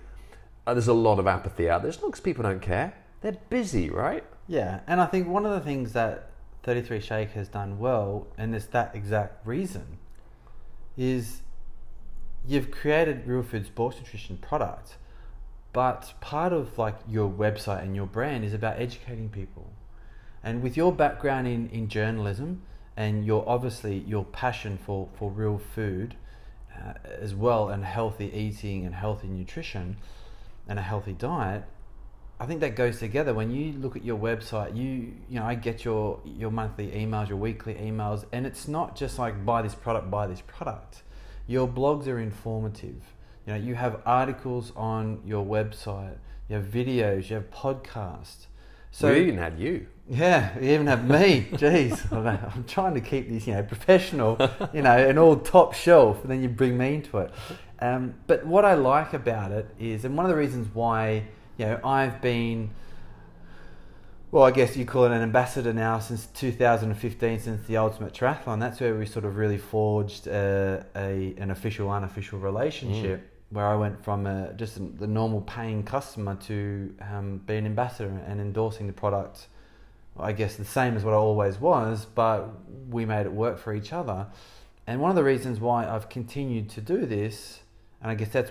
uh, 0.66 0.74
there's 0.74 0.88
a 0.88 0.92
lot 0.92 1.20
of 1.20 1.28
apathy 1.28 1.70
out 1.70 1.82
there. 1.82 1.90
It's 1.90 2.00
not 2.00 2.08
because 2.08 2.22
people 2.22 2.42
don't 2.42 2.62
care; 2.62 2.92
they're 3.20 3.38
busy, 3.50 3.88
right? 3.88 4.24
Yeah, 4.48 4.80
and 4.88 5.00
I 5.00 5.06
think 5.06 5.28
one 5.28 5.46
of 5.46 5.52
the 5.52 5.60
things 5.60 5.92
that 5.92 6.30
33 6.64 6.98
Shake 6.98 7.30
has 7.32 7.46
done 7.46 7.78
well, 7.78 8.26
and 8.36 8.52
it's 8.52 8.66
that 8.66 8.96
exact 8.96 9.46
reason, 9.46 9.98
is 10.96 11.42
you've 12.46 12.70
created 12.70 13.26
real 13.26 13.42
food 13.42 13.66
sports 13.66 13.98
nutrition 13.98 14.36
product, 14.36 14.96
but 15.72 16.14
part 16.20 16.52
of 16.52 16.78
like 16.78 16.96
your 17.08 17.28
website 17.28 17.82
and 17.82 17.96
your 17.96 18.06
brand 18.06 18.44
is 18.44 18.52
about 18.52 18.78
educating 18.78 19.28
people. 19.28 19.72
And 20.42 20.62
with 20.62 20.76
your 20.76 20.92
background 20.92 21.46
in, 21.46 21.68
in 21.70 21.88
journalism 21.88 22.62
and 22.96 23.24
your 23.24 23.48
obviously 23.48 23.98
your 23.98 24.24
passion 24.24 24.78
for, 24.78 25.08
for 25.18 25.30
real 25.30 25.58
food 25.58 26.14
uh, 26.76 26.92
as 27.20 27.34
well 27.34 27.70
and 27.70 27.84
healthy 27.84 28.30
eating 28.32 28.84
and 28.84 28.94
healthy 28.94 29.28
nutrition 29.28 29.96
and 30.68 30.78
a 30.78 30.82
healthy 30.82 31.12
diet, 31.12 31.64
I 32.40 32.46
think 32.46 32.60
that 32.60 32.74
goes 32.74 32.98
together. 32.98 33.32
When 33.32 33.50
you 33.50 33.72
look 33.72 33.96
at 33.96 34.04
your 34.04 34.18
website, 34.18 34.76
you 34.76 35.14
you 35.28 35.38
know 35.38 35.44
I 35.44 35.54
get 35.54 35.84
your 35.84 36.20
your 36.24 36.50
monthly 36.50 36.88
emails, 36.88 37.28
your 37.28 37.38
weekly 37.38 37.74
emails, 37.74 38.24
and 38.32 38.46
it's 38.46 38.66
not 38.66 38.96
just 38.96 39.18
like 39.18 39.44
buy 39.44 39.62
this 39.62 39.74
product, 39.74 40.10
buy 40.10 40.26
this 40.26 40.42
product. 40.46 41.02
Your 41.46 41.68
blogs 41.68 42.06
are 42.06 42.18
informative. 42.18 43.02
You 43.46 43.52
know 43.52 43.56
you 43.56 43.74
have 43.76 44.00
articles 44.04 44.72
on 44.74 45.22
your 45.24 45.44
website, 45.44 46.16
you 46.48 46.56
have 46.56 46.64
videos, 46.64 47.30
you 47.30 47.36
have 47.36 47.50
podcasts. 47.50 48.46
So 48.90 49.12
we 49.12 49.22
even 49.22 49.38
had 49.38 49.58
you. 49.58 49.86
Yeah, 50.08 50.56
you 50.58 50.70
even 50.70 50.86
have 50.86 51.08
me. 51.08 51.48
Jeez, 51.52 52.12
I'm 52.12 52.64
trying 52.64 52.94
to 52.94 53.00
keep 53.00 53.28
this, 53.28 53.46
you 53.46 53.54
know, 53.54 53.62
professional, 53.62 54.36
you 54.72 54.82
know, 54.82 54.96
and 54.96 55.18
all 55.18 55.36
top 55.36 55.74
shelf, 55.74 56.22
and 56.22 56.30
then 56.30 56.42
you 56.42 56.48
bring 56.48 56.76
me 56.78 56.94
into 56.94 57.18
it. 57.18 57.32
Um, 57.80 58.14
but 58.26 58.46
what 58.46 58.64
I 58.64 58.74
like 58.74 59.12
about 59.14 59.50
it 59.50 59.68
is, 59.80 60.04
and 60.04 60.16
one 60.16 60.26
of 60.26 60.30
the 60.30 60.36
reasons 60.36 60.68
why, 60.72 61.24
you 61.56 61.66
know, 61.66 61.80
I've 61.84 62.20
been, 62.20 62.70
well, 64.30 64.44
I 64.44 64.50
guess 64.50 64.76
you 64.76 64.84
call 64.84 65.04
it 65.04 65.12
an 65.12 65.22
ambassador 65.22 65.72
now 65.72 65.98
since 65.98 66.26
2015, 66.26 67.40
since 67.40 67.66
the 67.66 67.76
Ultimate 67.76 68.12
Triathlon. 68.12 68.60
That's 68.60 68.80
where 68.80 68.94
we 68.94 69.06
sort 69.06 69.24
of 69.24 69.36
really 69.36 69.58
forged 69.58 70.26
uh, 70.26 70.82
a 70.96 71.34
an 71.38 71.50
official, 71.50 71.90
unofficial 71.90 72.38
relationship. 72.38 73.20
Mm. 73.20 73.28
Where 73.50 73.66
I 73.66 73.76
went 73.76 74.02
from 74.02 74.26
a, 74.26 74.52
just 74.54 74.80
the 74.98 75.06
normal 75.06 75.42
paying 75.42 75.84
customer 75.84 76.34
to 76.46 76.92
um, 77.00 77.40
being 77.46 77.60
an 77.60 77.66
ambassador 77.66 78.08
and 78.26 78.40
endorsing 78.40 78.88
the 78.88 78.92
product. 78.92 79.46
I 80.18 80.32
guess 80.32 80.56
the 80.56 80.64
same 80.64 80.96
as 80.96 81.04
what 81.04 81.12
I 81.12 81.18
always 81.18 81.60
was, 81.60 82.04
but 82.04 82.48
we 82.88 83.04
made 83.04 83.26
it 83.26 83.32
work 83.32 83.58
for 83.58 83.72
each 83.74 83.92
other. 83.92 84.26
And 84.86 85.00
one 85.00 85.10
of 85.10 85.16
the 85.16 85.24
reasons 85.24 85.60
why 85.60 85.88
I've 85.88 86.08
continued 86.08 86.68
to 86.70 86.80
do 86.80 87.06
this, 87.06 87.60
and 88.02 88.10
I 88.10 88.14
guess 88.14 88.28
that's, 88.28 88.50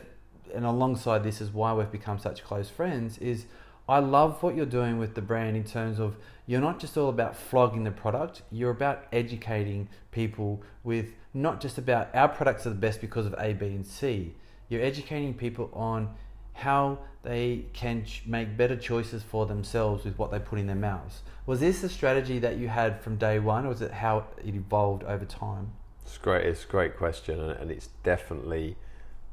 and 0.53 0.65
alongside 0.65 1.23
this 1.23 1.41
is 1.41 1.51
why 1.51 1.73
we've 1.73 1.91
become 1.91 2.19
such 2.19 2.43
close 2.43 2.69
friends, 2.69 3.17
is 3.17 3.45
I 3.87 3.99
love 3.99 4.41
what 4.41 4.55
you're 4.55 4.65
doing 4.65 4.97
with 4.97 5.13
the 5.13 5.21
brand 5.21 5.57
in 5.57 5.63
terms 5.63 5.99
of 5.99 6.15
you're 6.45 6.61
not 6.61 6.79
just 6.79 6.97
all 6.97 7.09
about 7.09 7.35
flogging 7.35 7.83
the 7.83 7.91
product, 7.91 8.41
you're 8.51 8.71
about 8.71 9.05
educating 9.11 9.89
people 10.11 10.61
with 10.83 11.13
not 11.33 11.59
just 11.59 11.77
about 11.77 12.13
our 12.15 12.29
products 12.29 12.65
are 12.65 12.69
the 12.69 12.75
best 12.75 13.01
because 13.01 13.25
of 13.25 13.35
A, 13.37 13.53
B, 13.53 13.67
and 13.67 13.85
C. 13.85 14.35
You're 14.69 14.81
educating 14.81 15.33
people 15.33 15.69
on 15.73 16.13
how 16.53 16.99
they 17.23 17.65
can 17.73 18.05
make 18.25 18.55
better 18.55 18.75
choices 18.75 19.23
for 19.23 19.45
themselves 19.45 20.05
with 20.05 20.17
what 20.17 20.31
they 20.31 20.39
put 20.39 20.59
in 20.59 20.67
their 20.67 20.75
mouths. 20.75 21.21
Was 21.45 21.59
this 21.59 21.83
a 21.83 21.89
strategy 21.89 22.39
that 22.39 22.57
you 22.57 22.67
had 22.67 23.01
from 23.01 23.17
day 23.17 23.39
one, 23.39 23.65
or 23.65 23.69
was 23.69 23.81
it 23.81 23.91
how 23.91 24.25
it 24.37 24.55
evolved 24.55 25.03
over 25.03 25.25
time? 25.25 25.71
It's 26.05 26.17
great. 26.17 26.45
It's 26.45 26.63
a 26.63 26.67
great 26.67 26.97
question, 26.97 27.39
and 27.39 27.71
it's 27.71 27.89
definitely. 28.03 28.77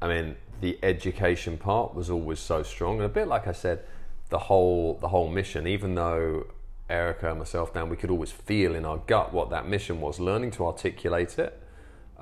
I 0.02 0.08
mean, 0.08 0.36
the 0.60 0.78
education 0.82 1.58
part 1.58 1.94
was 1.94 2.10
always 2.10 2.38
so 2.38 2.62
strong, 2.62 2.96
and 2.96 3.04
a 3.04 3.08
bit 3.08 3.28
like 3.28 3.46
I 3.46 3.52
said 3.52 3.84
the 4.28 4.38
whole 4.38 4.98
the 5.00 5.08
whole 5.08 5.28
mission. 5.28 5.66
Even 5.66 5.94
though 5.94 6.46
Erica 6.88 7.30
and 7.30 7.38
myself, 7.38 7.72
Dan, 7.74 7.88
we 7.88 7.96
could 7.96 8.10
always 8.10 8.32
feel 8.32 8.74
in 8.74 8.84
our 8.84 8.98
gut 8.98 9.32
what 9.32 9.50
that 9.50 9.68
mission 9.68 10.00
was. 10.00 10.20
Learning 10.20 10.50
to 10.52 10.66
articulate 10.66 11.38
it, 11.38 11.62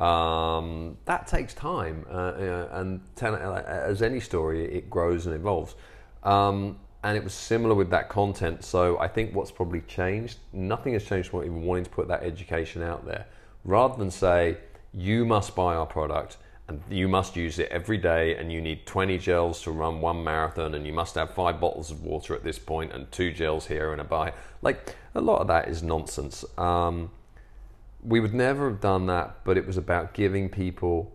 um, 0.00 0.96
that 1.04 1.26
takes 1.26 1.54
time, 1.54 2.04
uh, 2.10 2.66
and 2.72 3.00
ten, 3.16 3.34
uh, 3.34 3.62
as 3.66 4.02
any 4.02 4.20
story, 4.20 4.64
it 4.64 4.88
grows 4.90 5.26
and 5.26 5.34
evolves. 5.34 5.74
Um, 6.22 6.78
and 7.04 7.16
it 7.16 7.22
was 7.22 7.32
similar 7.32 7.74
with 7.74 7.90
that 7.90 8.08
content. 8.08 8.64
So 8.64 8.98
I 8.98 9.06
think 9.06 9.34
what's 9.34 9.52
probably 9.52 9.82
changed, 9.82 10.38
nothing 10.52 10.94
has 10.94 11.04
changed 11.04 11.30
from 11.30 11.44
even 11.44 11.62
wanting 11.62 11.84
to 11.84 11.90
put 11.90 12.08
that 12.08 12.24
education 12.24 12.82
out 12.82 13.06
there. 13.06 13.26
Rather 13.64 13.96
than 13.96 14.10
say, 14.10 14.56
you 14.92 15.24
must 15.24 15.54
buy 15.54 15.76
our 15.76 15.86
product, 15.86 16.38
and 16.68 16.82
you 16.90 17.08
must 17.08 17.34
use 17.34 17.58
it 17.58 17.68
every 17.70 17.96
day 17.96 18.36
and 18.36 18.52
you 18.52 18.60
need 18.60 18.86
20 18.86 19.18
gels 19.18 19.62
to 19.62 19.70
run 19.70 20.00
one 20.00 20.22
marathon 20.22 20.74
and 20.74 20.86
you 20.86 20.92
must 20.92 21.14
have 21.14 21.32
five 21.32 21.58
bottles 21.58 21.90
of 21.90 22.02
water 22.02 22.34
at 22.34 22.44
this 22.44 22.58
point 22.58 22.92
and 22.92 23.10
two 23.10 23.32
gels 23.32 23.66
here 23.66 23.90
and 23.92 24.00
a 24.00 24.04
bar 24.04 24.34
like 24.60 24.94
a 25.14 25.20
lot 25.20 25.40
of 25.40 25.46
that 25.48 25.66
is 25.66 25.82
nonsense. 25.82 26.44
Um, 26.58 27.10
we 28.04 28.20
would 28.20 28.34
never 28.34 28.68
have 28.68 28.80
done 28.80 29.06
that 29.06 29.36
but 29.44 29.56
it 29.56 29.66
was 29.66 29.78
about 29.78 30.12
giving 30.12 30.50
people 30.50 31.12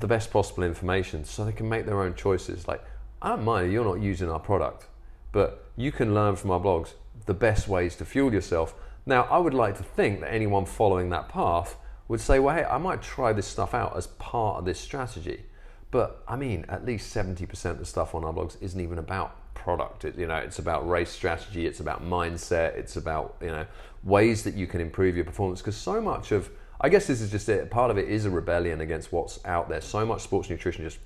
the 0.00 0.06
best 0.06 0.30
possible 0.30 0.64
information 0.64 1.24
so 1.24 1.44
they 1.44 1.52
can 1.52 1.68
make 1.68 1.86
their 1.86 2.02
own 2.02 2.14
choices. 2.14 2.66
Like 2.66 2.82
i 3.20 3.28
don't 3.28 3.44
mind 3.44 3.72
you're 3.72 3.84
not 3.84 4.00
using 4.00 4.30
our 4.30 4.40
product 4.40 4.86
but 5.32 5.66
you 5.76 5.92
can 5.92 6.14
learn 6.14 6.34
from 6.36 6.50
our 6.50 6.60
blogs 6.60 6.94
the 7.26 7.34
best 7.34 7.68
ways 7.68 7.94
to 7.96 8.06
fuel 8.06 8.32
yourself. 8.32 8.74
Now 9.04 9.24
i 9.24 9.36
would 9.36 9.54
like 9.54 9.76
to 9.76 9.82
think 9.82 10.20
that 10.20 10.32
anyone 10.32 10.64
following 10.64 11.10
that 11.10 11.28
path 11.28 11.76
would 12.08 12.20
say, 12.20 12.38
well, 12.38 12.54
hey, 12.54 12.64
I 12.64 12.78
might 12.78 13.02
try 13.02 13.32
this 13.32 13.46
stuff 13.46 13.74
out 13.74 13.96
as 13.96 14.06
part 14.06 14.58
of 14.58 14.64
this 14.64 14.78
strategy. 14.78 15.42
But 15.90 16.22
I 16.28 16.36
mean, 16.36 16.64
at 16.68 16.84
least 16.84 17.14
70% 17.14 17.70
of 17.70 17.78
the 17.78 17.84
stuff 17.84 18.14
on 18.14 18.24
our 18.24 18.32
blogs 18.32 18.56
isn't 18.60 18.80
even 18.80 18.98
about 18.98 19.54
product. 19.54 20.04
It, 20.04 20.16
you 20.16 20.26
know, 20.26 20.36
it's 20.36 20.58
about 20.58 20.88
race 20.88 21.10
strategy, 21.10 21.66
it's 21.66 21.80
about 21.80 22.04
mindset, 22.04 22.76
it's 22.76 22.96
about, 22.96 23.36
you 23.40 23.48
know, 23.48 23.66
ways 24.04 24.44
that 24.44 24.54
you 24.54 24.66
can 24.66 24.80
improve 24.80 25.16
your 25.16 25.24
performance. 25.24 25.60
Because 25.60 25.76
so 25.76 26.00
much 26.00 26.32
of, 26.32 26.50
I 26.80 26.88
guess 26.88 27.06
this 27.06 27.20
is 27.20 27.30
just 27.30 27.48
it, 27.48 27.70
part 27.70 27.90
of 27.90 27.98
it 27.98 28.08
is 28.08 28.24
a 28.24 28.30
rebellion 28.30 28.80
against 28.80 29.12
what's 29.12 29.44
out 29.44 29.68
there. 29.68 29.80
So 29.80 30.06
much 30.06 30.22
sports 30.22 30.50
nutrition 30.50 30.84
just 30.84 30.98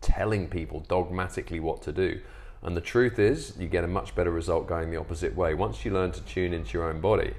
telling 0.00 0.48
people 0.48 0.80
dogmatically 0.88 1.60
what 1.60 1.82
to 1.82 1.92
do. 1.92 2.20
And 2.62 2.76
the 2.76 2.80
truth 2.80 3.18
is, 3.18 3.54
you 3.58 3.68
get 3.68 3.84
a 3.84 3.88
much 3.88 4.14
better 4.14 4.30
result 4.30 4.66
going 4.66 4.90
the 4.90 4.96
opposite 4.96 5.34
way. 5.36 5.54
Once 5.54 5.84
you 5.84 5.92
learn 5.92 6.12
to 6.12 6.20
tune 6.22 6.52
into 6.52 6.78
your 6.78 6.88
own 6.88 7.00
body, 7.00 7.34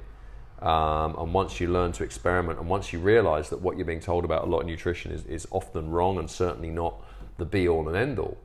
um, 0.64 1.16
and 1.20 1.34
once 1.34 1.60
you 1.60 1.68
learn 1.68 1.92
to 1.92 2.06
experiment, 2.06 2.58
and 2.58 2.70
once 2.70 2.94
you 2.94 3.00
realize 3.00 3.50
that 3.50 3.62
what 3.62 3.76
you're 3.76 3.86
being 3.86 4.00
told 4.00 4.24
about 4.24 4.46
a 4.46 4.48
lot 4.48 4.62
of 4.62 4.66
nutrition 4.66 5.12
is, 5.12 5.26
is 5.26 5.46
often 5.52 5.90
wrong 5.92 6.18
and 6.18 6.30
certainly 6.30 6.70
not 6.70 6.96
the 7.38 7.44
be 7.44 7.68
all 7.68 7.90
and 7.90 7.98
end 7.98 8.18
all, 8.18 8.38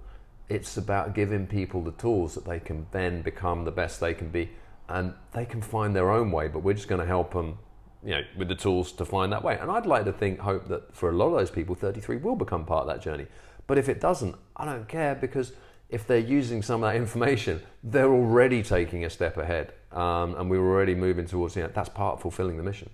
it's 0.48 0.76
about 0.76 1.14
giving 1.14 1.46
people 1.46 1.80
the 1.80 1.92
tools 1.92 2.34
that 2.34 2.44
they 2.44 2.58
can 2.58 2.86
then 2.90 3.22
become 3.22 3.64
the 3.64 3.70
best 3.70 4.00
they 4.00 4.14
can 4.14 4.30
be 4.30 4.50
and 4.88 5.14
they 5.32 5.44
can 5.44 5.62
find 5.62 5.94
their 5.94 6.10
own 6.10 6.32
way, 6.32 6.48
but 6.48 6.60
we're 6.60 6.74
just 6.74 6.88
going 6.88 7.00
to 7.00 7.06
help 7.06 7.34
them 7.34 7.56
you 8.02 8.10
know, 8.10 8.22
with 8.36 8.48
the 8.48 8.54
tools 8.56 8.90
to 8.92 9.04
find 9.04 9.32
that 9.32 9.44
way. 9.44 9.56
And 9.56 9.70
I'd 9.70 9.86
like 9.86 10.04
to 10.06 10.12
think, 10.12 10.40
hope 10.40 10.66
that 10.68 10.96
for 10.96 11.10
a 11.10 11.12
lot 11.12 11.26
of 11.26 11.34
those 11.34 11.50
people, 11.50 11.76
33 11.76 12.16
will 12.16 12.36
become 12.36 12.64
part 12.64 12.82
of 12.82 12.88
that 12.88 13.02
journey. 13.02 13.26
But 13.68 13.78
if 13.78 13.88
it 13.88 14.00
doesn't, 14.00 14.34
I 14.56 14.64
don't 14.64 14.88
care 14.88 15.14
because 15.14 15.52
if 15.88 16.06
they're 16.06 16.18
using 16.18 16.62
some 16.62 16.82
of 16.82 16.90
that 16.90 16.96
information, 16.96 17.62
they're 17.84 18.12
already 18.12 18.62
taking 18.64 19.04
a 19.04 19.10
step 19.10 19.36
ahead. 19.36 19.72
Um, 19.92 20.34
and 20.34 20.50
we 20.50 20.58
were 20.58 20.70
already 20.70 20.94
moving 20.94 21.26
towards, 21.26 21.56
you 21.56 21.62
know, 21.62 21.70
that's 21.74 21.88
part 21.88 22.14
of 22.14 22.22
fulfilling 22.22 22.56
the 22.56 22.62
mission. 22.62 22.90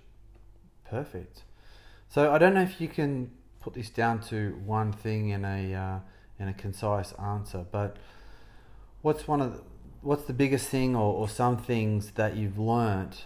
Perfect. 0.89 1.43
So 2.09 2.31
I 2.31 2.37
don't 2.37 2.53
know 2.53 2.61
if 2.61 2.79
you 2.79 2.87
can 2.87 3.31
put 3.59 3.73
this 3.73 3.89
down 3.89 4.21
to 4.21 4.59
one 4.65 4.93
thing 4.93 5.29
in 5.29 5.43
a, 5.43 5.73
uh, 5.73 5.99
in 6.39 6.47
a 6.47 6.53
concise 6.53 7.11
answer, 7.13 7.65
but 7.71 7.97
what's 9.01 9.27
one 9.27 9.41
of 9.41 9.53
the, 9.53 9.61
what's 10.01 10.23
the 10.23 10.33
biggest 10.33 10.69
thing 10.69 10.95
or, 10.95 11.13
or 11.13 11.27
some 11.27 11.57
things 11.57 12.11
that 12.11 12.35
you've 12.35 12.59
learned 12.59 13.17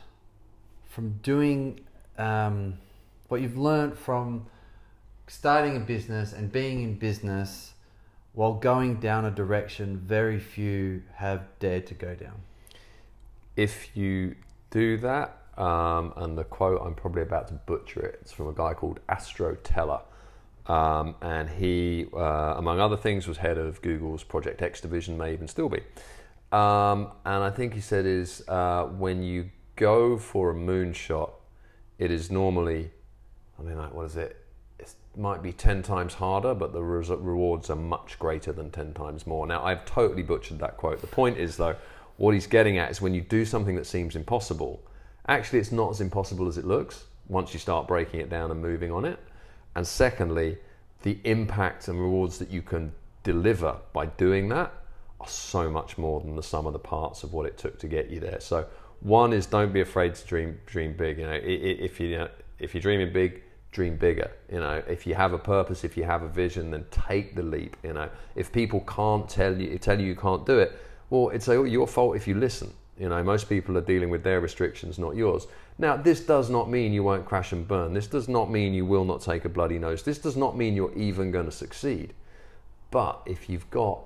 from 0.88 1.20
doing 1.22 1.82
um, 2.18 2.78
what 3.28 3.42
you've 3.42 3.58
learned 3.58 3.98
from 3.98 4.48
starting 5.28 5.78
a 5.78 5.80
business 5.80 6.34
and 6.34 6.52
being 6.52 6.82
in 6.82 6.96
business 6.96 7.74
while 8.34 8.54
going 8.54 9.00
down 9.00 9.26
a 9.26 9.32
direction 9.32 9.98
very 9.98 10.40
few 10.40 11.04
have 11.16 11.48
dared 11.60 11.86
to 11.86 11.94
go 11.94 12.16
down. 12.16 12.42
If 13.60 13.98
you 13.98 14.36
do 14.70 14.96
that, 15.00 15.38
um, 15.58 16.14
and 16.16 16.38
the 16.38 16.46
quote 16.46 16.82
I'm 16.82 16.96
probably 16.96 17.24
about 17.24 17.50
to 17.50 17.56
butcher 17.56 18.00
it, 18.00 18.20
it's 18.22 18.32
from 18.32 18.48
a 18.48 18.54
guy 18.54 18.74
called 18.74 19.02
Astro 19.10 19.56
Teller. 19.56 20.00
Um, 20.68 21.16
and 21.22 21.50
he, 21.50 22.06
uh, 22.14 22.54
among 22.56 22.80
other 22.80 22.96
things, 22.96 23.28
was 23.28 23.36
head 23.36 23.58
of 23.58 23.82
Google's 23.82 24.24
Project 24.24 24.62
X 24.62 24.80
division, 24.80 25.18
may 25.18 25.34
even 25.34 25.50
still 25.50 25.68
be. 25.68 25.80
Um, 26.54 27.12
and 27.26 27.44
I 27.44 27.50
think 27.50 27.74
he 27.74 27.82
said 27.82 28.06
is 28.06 28.48
uh, 28.48 28.86
when 28.86 29.24
you 29.24 29.50
go 29.76 30.18
for 30.18 30.52
a 30.52 30.56
moonshot, 30.56 31.32
it 31.98 32.12
is 32.12 32.32
normally, 32.32 32.92
I 33.60 33.64
mean, 33.64 33.78
like, 33.78 33.94
what 33.94 34.06
is 34.06 34.16
it? 34.16 34.38
It 34.80 34.96
might 35.18 35.44
be 35.44 35.52
10 35.52 35.84
times 35.84 36.14
harder, 36.14 36.54
but 36.54 36.72
the 36.72 36.82
rewards 36.82 37.70
are 37.70 37.76
much 37.76 38.18
greater 38.20 38.54
than 38.54 38.72
10 38.72 38.94
times 38.94 39.28
more. 39.28 39.46
Now, 39.46 39.66
I've 39.66 39.84
totally 39.84 40.24
butchered 40.24 40.60
that 40.60 40.78
quote. 40.78 41.02
The 41.02 41.08
point 41.08 41.38
is, 41.38 41.58
though, 41.58 41.76
what 42.20 42.34
he's 42.34 42.48
getting 42.48 42.78
at 42.78 42.92
is 42.92 43.02
when 43.02 43.14
you 43.14 43.22
do 43.22 43.46
something 43.46 43.76
that 43.78 43.88
seems 43.88 44.16
impossible, 44.18 44.84
actually, 45.28 45.60
it's 45.60 45.72
not 45.72 45.90
as 45.90 46.02
impossible 46.02 46.48
as 46.48 46.58
it 46.58 46.66
looks 46.66 47.06
once 47.30 47.54
you 47.54 47.60
start 47.60 47.88
breaking 47.88 48.20
it 48.20 48.30
down 48.30 48.52
and 48.52 48.62
moving 48.62 48.92
on 48.92 49.06
it. 49.06 49.18
And 49.74 49.88
secondly, 49.88 50.58
the 51.04 51.18
impact 51.24 51.88
and 51.88 51.98
rewards 52.00 52.38
that 52.40 52.52
you 52.52 52.62
can 52.62 52.92
deliver 53.24 53.78
by 53.94 54.08
doing 54.08 54.50
that 54.50 54.74
are 55.22 55.28
so 55.30 55.72
much 55.72 55.98
more 55.98 56.20
than 56.20 56.36
the 56.36 56.44
sum 56.44 56.68
of 56.68 56.74
the 56.74 56.80
parts 56.80 57.24
of 57.24 57.32
what 57.32 57.46
it 57.46 57.58
took 57.58 57.80
to 57.80 57.88
get 57.88 58.10
you 58.10 58.20
there. 58.20 58.42
So, 58.42 58.66
one 59.00 59.32
is 59.32 59.46
don't 59.46 59.72
be 59.72 59.80
afraid 59.80 60.16
to 60.16 60.28
dream 60.28 60.60
dream 60.66 60.98
big. 60.98 61.20
You 61.20 61.26
know, 61.26 61.40
if 61.42 62.02
you 62.02 62.18
uh, 62.18 62.28
if 62.60 62.74
you're 62.74 62.82
dreaming 62.82 63.14
big, 63.14 63.44
dream 63.72 63.96
bigger. 63.96 64.30
You 64.52 64.60
know, 64.60 64.84
if 64.90 65.08
you 65.08 65.16
have 65.16 65.32
a 65.32 65.40
purpose, 65.40 65.86
if 65.86 65.96
you 65.96 66.04
have 66.04 66.24
a 66.24 66.28
vision, 66.28 66.72
then 66.72 66.86
take 66.92 67.36
the 67.36 67.44
leap. 67.44 67.78
You 67.82 67.94
know, 67.94 68.10
if 68.36 68.52
people 68.52 68.82
can't 68.82 69.30
tell 69.30 69.56
you 69.56 69.78
tell 69.78 69.98
you 69.98 70.08
you 70.08 70.16
can't 70.18 70.46
do 70.46 70.60
it, 70.60 70.78
well, 71.10 71.30
it's 71.30 71.48
oh, 71.50 71.64
your 71.64 71.88
fault 71.88 72.16
if 72.16 72.28
you 72.28 72.36
listen. 72.36 72.74
You 72.98 73.08
know, 73.08 73.24
most 73.24 73.48
people 73.48 73.78
are 73.78 73.82
dealing 73.82 74.10
with 74.10 74.24
their 74.24 74.42
restrictions, 74.42 75.00
not 75.00 75.16
yours. 75.16 75.48
Now, 75.78 75.96
this 75.96 76.20
does 76.20 76.50
not 76.50 76.70
mean 76.70 76.92
you 76.92 77.02
won't 77.02 77.26
crash 77.26 77.54
and 77.54 77.66
burn. 77.66 77.94
This 77.94 78.08
does 78.08 78.28
not 78.28 78.52
mean 78.52 78.74
you 78.74 78.86
will 78.86 79.06
not 79.06 79.22
take 79.22 79.46
a 79.46 79.50
bloody 79.50 79.80
nose. 79.80 80.04
This 80.04 80.20
does 80.20 80.36
not 80.36 80.58
mean 80.58 80.76
you're 80.76 80.94
even 80.94 81.32
going 81.32 81.46
to 81.46 81.52
succeed. 81.52 82.14
But 82.92 83.22
if 83.26 83.50
you've 83.50 83.70
got 83.70 84.02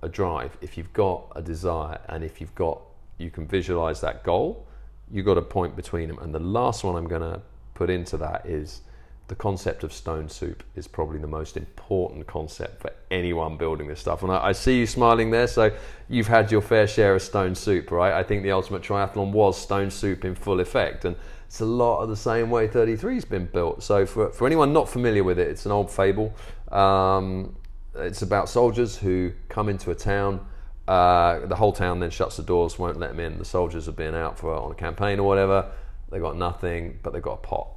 a 0.00 0.08
drive, 0.08 0.56
if 0.62 0.78
you've 0.78 0.92
got 0.94 1.30
a 1.36 1.42
desire, 1.42 2.00
and 2.08 2.24
if 2.24 2.40
you've 2.40 2.54
got, 2.54 2.80
you 3.18 3.30
can 3.30 3.46
visualize 3.46 4.00
that 4.00 4.24
goal, 4.24 4.66
you've 5.10 5.26
got 5.26 5.36
a 5.36 5.42
point 5.42 5.76
between 5.76 6.08
them. 6.08 6.18
And 6.18 6.34
the 6.34 6.38
last 6.38 6.84
one 6.84 6.96
I'm 6.96 7.08
going 7.08 7.20
to 7.20 7.42
put 7.74 7.90
into 7.90 8.16
that 8.16 8.46
is 8.46 8.80
the 9.28 9.34
concept 9.34 9.84
of 9.84 9.92
stone 9.92 10.28
soup 10.28 10.62
is 10.74 10.88
probably 10.88 11.18
the 11.18 11.26
most 11.26 11.56
important 11.56 12.26
concept 12.26 12.80
for 12.80 12.92
anyone 13.10 13.56
building 13.56 13.86
this 13.86 14.00
stuff. 14.00 14.22
And 14.22 14.32
I, 14.32 14.46
I, 14.48 14.52
see 14.52 14.78
you 14.78 14.86
smiling 14.86 15.30
there, 15.30 15.46
so 15.46 15.70
you've 16.08 16.26
had 16.26 16.50
your 16.50 16.62
fair 16.62 16.86
share 16.86 17.14
of 17.14 17.22
stone 17.22 17.54
soup, 17.54 17.90
right? 17.90 18.12
I 18.12 18.22
think 18.22 18.42
the 18.42 18.52
Ultimate 18.52 18.82
Triathlon 18.82 19.32
was 19.32 19.60
stone 19.60 19.90
soup 19.90 20.24
in 20.24 20.34
full 20.34 20.60
effect, 20.60 21.04
and 21.04 21.14
it's 21.46 21.60
a 21.60 21.66
lot 21.66 22.02
of 22.02 22.08
the 22.08 22.16
same 22.16 22.50
way 22.50 22.68
33's 22.68 23.24
been 23.24 23.46
built. 23.46 23.82
So 23.82 24.06
for, 24.06 24.30
for 24.30 24.46
anyone 24.46 24.72
not 24.72 24.88
familiar 24.88 25.24
with 25.24 25.38
it, 25.38 25.48
it's 25.48 25.66
an 25.66 25.72
old 25.72 25.90
fable. 25.90 26.34
Um, 26.72 27.56
it's 27.94 28.22
about 28.22 28.48
soldiers 28.48 28.96
who 28.96 29.32
come 29.48 29.68
into 29.68 29.90
a 29.90 29.94
town 29.94 30.40
Uh, 30.88 31.46
the 31.46 31.56
whole 31.56 31.72
town 31.72 32.00
then 32.00 32.08
shuts 32.08 32.38
the 32.38 32.42
doors, 32.42 32.78
won't 32.78 32.98
let 32.98 33.10
them 33.10 33.20
in. 33.20 33.38
The 33.38 33.44
soldiers 33.44 33.84
have 33.84 33.96
been 33.96 34.14
out 34.14 34.38
for 34.38 34.54
on 34.54 34.72
a 34.72 34.74
campaign 34.74 35.20
or 35.20 35.28
whatever. 35.28 35.70
They 36.10 36.18
got 36.18 36.36
nothing, 36.36 36.98
but 37.02 37.12
they 37.12 37.20
got 37.20 37.34
a 37.34 37.42
pot, 37.46 37.68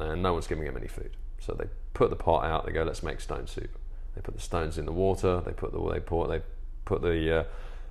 and 0.00 0.22
no 0.22 0.32
one's 0.32 0.46
giving 0.46 0.64
them 0.64 0.76
any 0.76 0.88
food. 0.88 1.16
So 1.38 1.52
they 1.52 1.66
put 1.94 2.10
the 2.10 2.16
pot 2.16 2.44
out. 2.44 2.66
They 2.66 2.72
go, 2.72 2.82
let's 2.82 3.02
make 3.02 3.20
stone 3.20 3.46
soup. 3.46 3.70
They 4.14 4.20
put 4.20 4.34
the 4.34 4.40
stones 4.40 4.78
in 4.78 4.86
the 4.86 4.92
water. 4.92 5.42
They 5.44 5.52
put 5.52 5.72
the 5.72 5.92
they 5.92 6.00
pour 6.00 6.26
they 6.26 6.42
put 6.84 7.02
the 7.02 7.40
uh, 7.40 7.44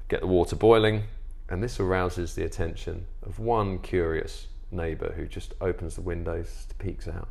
get 0.07 0.21
the 0.21 0.27
water 0.27 0.55
boiling, 0.55 1.03
and 1.49 1.63
this 1.63 1.79
arouses 1.79 2.35
the 2.35 2.43
attention 2.43 3.05
of 3.23 3.39
one 3.39 3.79
curious 3.79 4.47
neighbour 4.71 5.13
who 5.15 5.25
just 5.25 5.53
opens 5.61 5.95
the 5.95 6.01
windows, 6.01 6.65
to 6.69 6.75
peeks 6.75 7.07
out. 7.07 7.27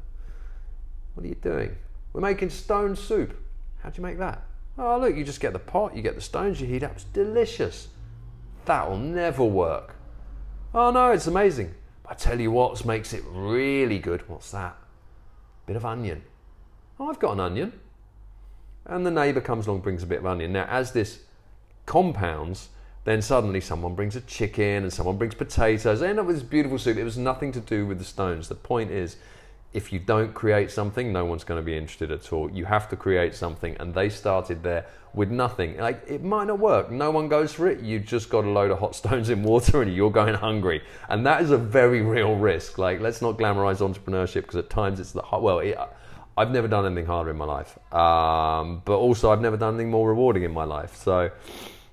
What 1.14 1.24
are 1.24 1.28
you 1.28 1.34
doing? 1.36 1.76
We're 2.12 2.20
making 2.20 2.50
stone 2.50 2.96
soup. 2.96 3.36
How 3.82 3.90
do 3.90 3.96
you 3.98 4.02
make 4.02 4.18
that? 4.18 4.42
Oh, 4.76 4.98
look, 4.98 5.16
you 5.16 5.24
just 5.24 5.40
get 5.40 5.52
the 5.52 5.58
pot, 5.58 5.96
you 5.96 6.02
get 6.02 6.14
the 6.14 6.20
stones, 6.20 6.60
you 6.60 6.66
heat 6.66 6.82
up. 6.82 6.92
It's 6.92 7.04
delicious. 7.04 7.88
That'll 8.64 8.96
never 8.96 9.44
work. 9.44 9.94
Oh, 10.74 10.90
no, 10.90 11.10
it's 11.10 11.26
amazing. 11.26 11.74
I 12.08 12.14
tell 12.14 12.40
you 12.40 12.50
what 12.50 12.84
makes 12.84 13.12
it 13.12 13.22
really 13.28 13.98
good. 13.98 14.28
What's 14.28 14.50
that? 14.52 14.76
Bit 15.66 15.76
of 15.76 15.84
onion. 15.84 16.22
Oh, 16.98 17.08
I've 17.08 17.18
got 17.18 17.32
an 17.32 17.40
onion. 17.40 17.72
And 18.86 19.04
the 19.04 19.10
neighbour 19.10 19.42
comes 19.42 19.66
along, 19.66 19.80
brings 19.80 20.02
a 20.02 20.06
bit 20.06 20.20
of 20.20 20.26
onion. 20.26 20.52
Now, 20.52 20.66
as 20.70 20.92
this 20.92 21.20
compounds, 21.84 22.70
then 23.04 23.20
suddenly 23.20 23.60
someone 23.60 23.94
brings 23.94 24.16
a 24.16 24.20
chicken 24.22 24.82
and 24.82 24.92
someone 24.92 25.18
brings 25.18 25.34
potatoes. 25.34 26.00
They 26.00 26.08
end 26.08 26.18
up 26.18 26.26
with 26.26 26.36
this 26.36 26.42
beautiful 26.42 26.78
soup. 26.78 26.96
It 26.96 27.04
was 27.04 27.18
nothing 27.18 27.52
to 27.52 27.60
do 27.60 27.86
with 27.86 27.98
the 27.98 28.04
stones. 28.04 28.48
The 28.48 28.54
point 28.54 28.90
is, 28.90 29.16
if 29.72 29.92
you 29.92 29.98
don't 29.98 30.32
create 30.32 30.70
something, 30.70 31.12
no 31.12 31.24
one's 31.24 31.44
going 31.44 31.60
to 31.60 31.64
be 31.64 31.76
interested 31.76 32.10
at 32.10 32.32
all. 32.32 32.50
You 32.50 32.64
have 32.64 32.88
to 32.88 32.96
create 32.96 33.34
something, 33.34 33.76
and 33.78 33.94
they 33.94 34.08
started 34.08 34.62
there 34.62 34.86
with 35.14 35.30
nothing. 35.30 35.76
Like 35.76 36.02
it 36.06 36.22
might 36.22 36.46
not 36.46 36.58
work. 36.58 36.90
No 36.90 37.10
one 37.10 37.28
goes 37.28 37.52
for 37.52 37.68
it. 37.68 37.80
You've 37.80 38.06
just 38.06 38.30
got 38.30 38.44
a 38.44 38.50
load 38.50 38.70
of 38.70 38.78
hot 38.78 38.94
stones 39.02 39.28
in 39.30 39.42
water, 39.42 39.82
and 39.82 39.94
you're 39.94 40.10
going 40.10 40.34
hungry, 40.34 40.82
and 41.08 41.26
that 41.26 41.42
is 41.42 41.50
a 41.50 41.58
very 41.58 42.00
real 42.02 42.36
risk. 42.36 42.78
Like 42.78 43.00
let's 43.00 43.20
not 43.20 43.36
glamorize 43.36 43.78
entrepreneurship 43.78 44.42
because 44.42 44.56
at 44.56 44.70
times 44.70 45.00
it's 45.00 45.12
the 45.12 45.22
well. 45.32 45.58
It, 45.58 45.76
I've 46.36 46.52
never 46.52 46.68
done 46.68 46.86
anything 46.86 47.06
harder 47.06 47.30
in 47.30 47.36
my 47.36 47.44
life, 47.44 47.76
um, 47.92 48.80
but 48.84 48.96
also 48.96 49.32
I've 49.32 49.40
never 49.40 49.56
done 49.56 49.74
anything 49.74 49.90
more 49.90 50.08
rewarding 50.08 50.44
in 50.44 50.52
my 50.52 50.62
life. 50.62 50.94
So 50.94 51.32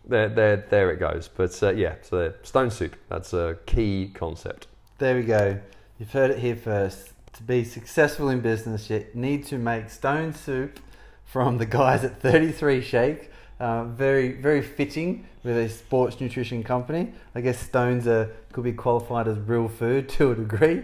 there, 0.07 0.29
there, 0.29 0.57
there 0.69 0.91
it 0.91 0.99
goes. 0.99 1.27
But 1.27 1.61
uh, 1.63 1.71
yeah, 1.71 1.95
so 2.03 2.31
stone 2.43 2.69
soup. 2.69 2.95
That's 3.09 3.33
a 3.33 3.57
key 3.65 4.11
concept. 4.13 4.67
There 4.99 5.15
we 5.15 5.23
go. 5.23 5.59
You've 5.97 6.11
heard 6.11 6.29
it 6.29 6.37
here 6.37 6.55
first. 6.55 7.14
To 7.35 7.43
be 7.43 7.65
successful 7.65 8.29
in 8.29 8.39
business, 8.39 8.89
you 8.89 9.05
need 9.13 9.45
to 9.47 9.57
make 9.57 9.89
stone 9.89 10.33
soup 10.33 10.79
from 11.25 11.57
the 11.57 11.65
guys 11.65 12.05
at 12.05 12.21
33 12.21 12.81
Shake. 12.81 13.29
Uh, 13.59 13.83
very, 13.85 14.31
very 14.33 14.61
fitting 14.61 15.25
with 15.43 15.57
a 15.57 15.67
sports 15.67 16.21
nutrition 16.21 16.63
company. 16.63 17.11
I 17.33 17.41
guess 17.41 17.59
stones 17.59 18.07
are, 18.07 18.31
could 18.53 18.63
be 18.63 18.71
qualified 18.71 19.27
as 19.27 19.37
real 19.37 19.67
food 19.67 20.07
to 20.17 20.31
a 20.31 20.35
degree. 20.35 20.75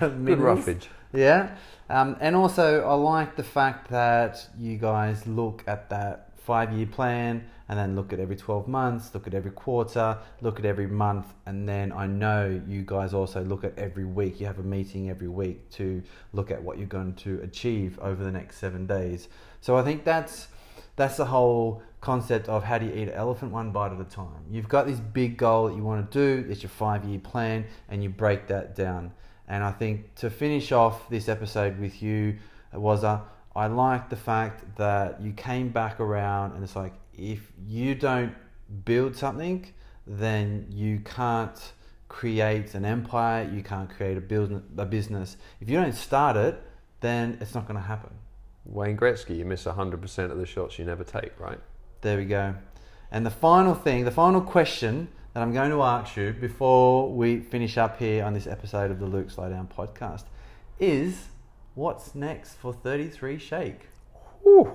Good 0.00 0.38
roughage. 0.38 0.88
Yeah. 1.14 1.56
Um, 1.88 2.16
and 2.20 2.36
also, 2.36 2.82
I 2.82 2.94
like 2.94 3.36
the 3.36 3.44
fact 3.44 3.90
that 3.90 4.46
you 4.58 4.76
guys 4.76 5.26
look 5.26 5.64
at 5.66 5.88
that 5.88 6.25
five 6.46 6.72
year 6.72 6.86
plan 6.86 7.44
and 7.68 7.76
then 7.76 7.96
look 7.96 8.12
at 8.12 8.20
every 8.20 8.36
12 8.36 8.68
months, 8.68 9.12
look 9.12 9.26
at 9.26 9.34
every 9.34 9.50
quarter, 9.50 10.16
look 10.40 10.60
at 10.60 10.64
every 10.64 10.86
month, 10.86 11.26
and 11.46 11.68
then 11.68 11.90
I 11.90 12.06
know 12.06 12.62
you 12.68 12.82
guys 12.86 13.12
also 13.12 13.42
look 13.42 13.64
at 13.64 13.76
every 13.76 14.04
week. 14.04 14.38
You 14.38 14.46
have 14.46 14.60
a 14.60 14.62
meeting 14.62 15.10
every 15.10 15.26
week 15.26 15.68
to 15.70 16.00
look 16.32 16.52
at 16.52 16.62
what 16.62 16.78
you're 16.78 16.86
going 16.86 17.14
to 17.14 17.40
achieve 17.42 17.98
over 17.98 18.22
the 18.22 18.30
next 18.30 18.58
seven 18.58 18.86
days. 18.86 19.28
So 19.60 19.76
I 19.76 19.82
think 19.82 20.04
that's 20.04 20.46
that's 20.94 21.16
the 21.16 21.26
whole 21.26 21.82
concept 22.00 22.48
of 22.48 22.62
how 22.62 22.78
do 22.78 22.86
you 22.86 22.92
eat 22.92 23.08
an 23.08 23.14
elephant 23.14 23.50
one 23.50 23.72
bite 23.72 23.92
at 23.92 24.00
a 24.00 24.04
time. 24.04 24.44
You've 24.48 24.68
got 24.68 24.86
this 24.86 25.00
big 25.00 25.36
goal 25.36 25.66
that 25.66 25.74
you 25.74 25.82
want 25.82 26.10
to 26.10 26.18
do, 26.18 26.48
it's 26.48 26.62
your 26.62 26.70
five 26.70 27.04
year 27.04 27.18
plan, 27.18 27.66
and 27.88 28.04
you 28.04 28.08
break 28.08 28.46
that 28.46 28.76
down. 28.76 29.12
And 29.48 29.64
I 29.64 29.72
think 29.72 30.14
to 30.16 30.30
finish 30.30 30.70
off 30.70 31.08
this 31.10 31.28
episode 31.28 31.80
with 31.80 32.00
you 32.00 32.38
was 32.72 33.02
a 33.02 33.22
I 33.56 33.68
like 33.68 34.10
the 34.10 34.16
fact 34.16 34.76
that 34.76 35.20
you 35.20 35.32
came 35.32 35.70
back 35.70 35.98
around 35.98 36.52
and 36.52 36.62
it's 36.62 36.76
like 36.76 36.92
if 37.14 37.50
you 37.66 37.94
don't 37.94 38.34
build 38.84 39.16
something, 39.16 39.66
then 40.06 40.66
you 40.70 41.00
can't 41.00 41.72
create 42.08 42.74
an 42.74 42.84
empire, 42.84 43.50
you 43.52 43.62
can't 43.62 43.88
create 43.88 44.18
a, 44.18 44.20
build, 44.20 44.62
a 44.76 44.84
business. 44.84 45.36
If 45.60 45.70
you 45.70 45.80
don't 45.80 45.94
start 45.94 46.36
it, 46.36 46.62
then 47.00 47.38
it's 47.40 47.54
not 47.54 47.66
going 47.66 47.80
to 47.80 47.86
happen. 47.86 48.10
Wayne 48.64 48.96
Gretzky, 48.96 49.38
you 49.38 49.44
miss 49.44 49.64
100% 49.64 50.30
of 50.30 50.38
the 50.38 50.46
shots 50.46 50.78
you 50.78 50.84
never 50.84 51.04
take, 51.04 51.38
right? 51.40 51.58
There 52.02 52.18
we 52.18 52.26
go. 52.26 52.54
And 53.10 53.24
the 53.24 53.30
final 53.30 53.74
thing, 53.74 54.04
the 54.04 54.10
final 54.10 54.40
question 54.40 55.08
that 55.32 55.42
I'm 55.42 55.52
going 55.52 55.70
to 55.70 55.82
ask 55.82 56.16
you 56.16 56.32
before 56.32 57.12
we 57.12 57.40
finish 57.40 57.78
up 57.78 57.98
here 57.98 58.24
on 58.24 58.34
this 58.34 58.46
episode 58.46 58.90
of 58.90 58.98
the 58.98 59.06
Luke's 59.06 59.38
Lowdown 59.38 59.68
podcast 59.68 60.24
is 60.78 61.28
what's 61.76 62.14
next 62.14 62.54
for 62.54 62.72
33 62.72 63.38
Shake? 63.38 63.80
Ooh. 64.44 64.72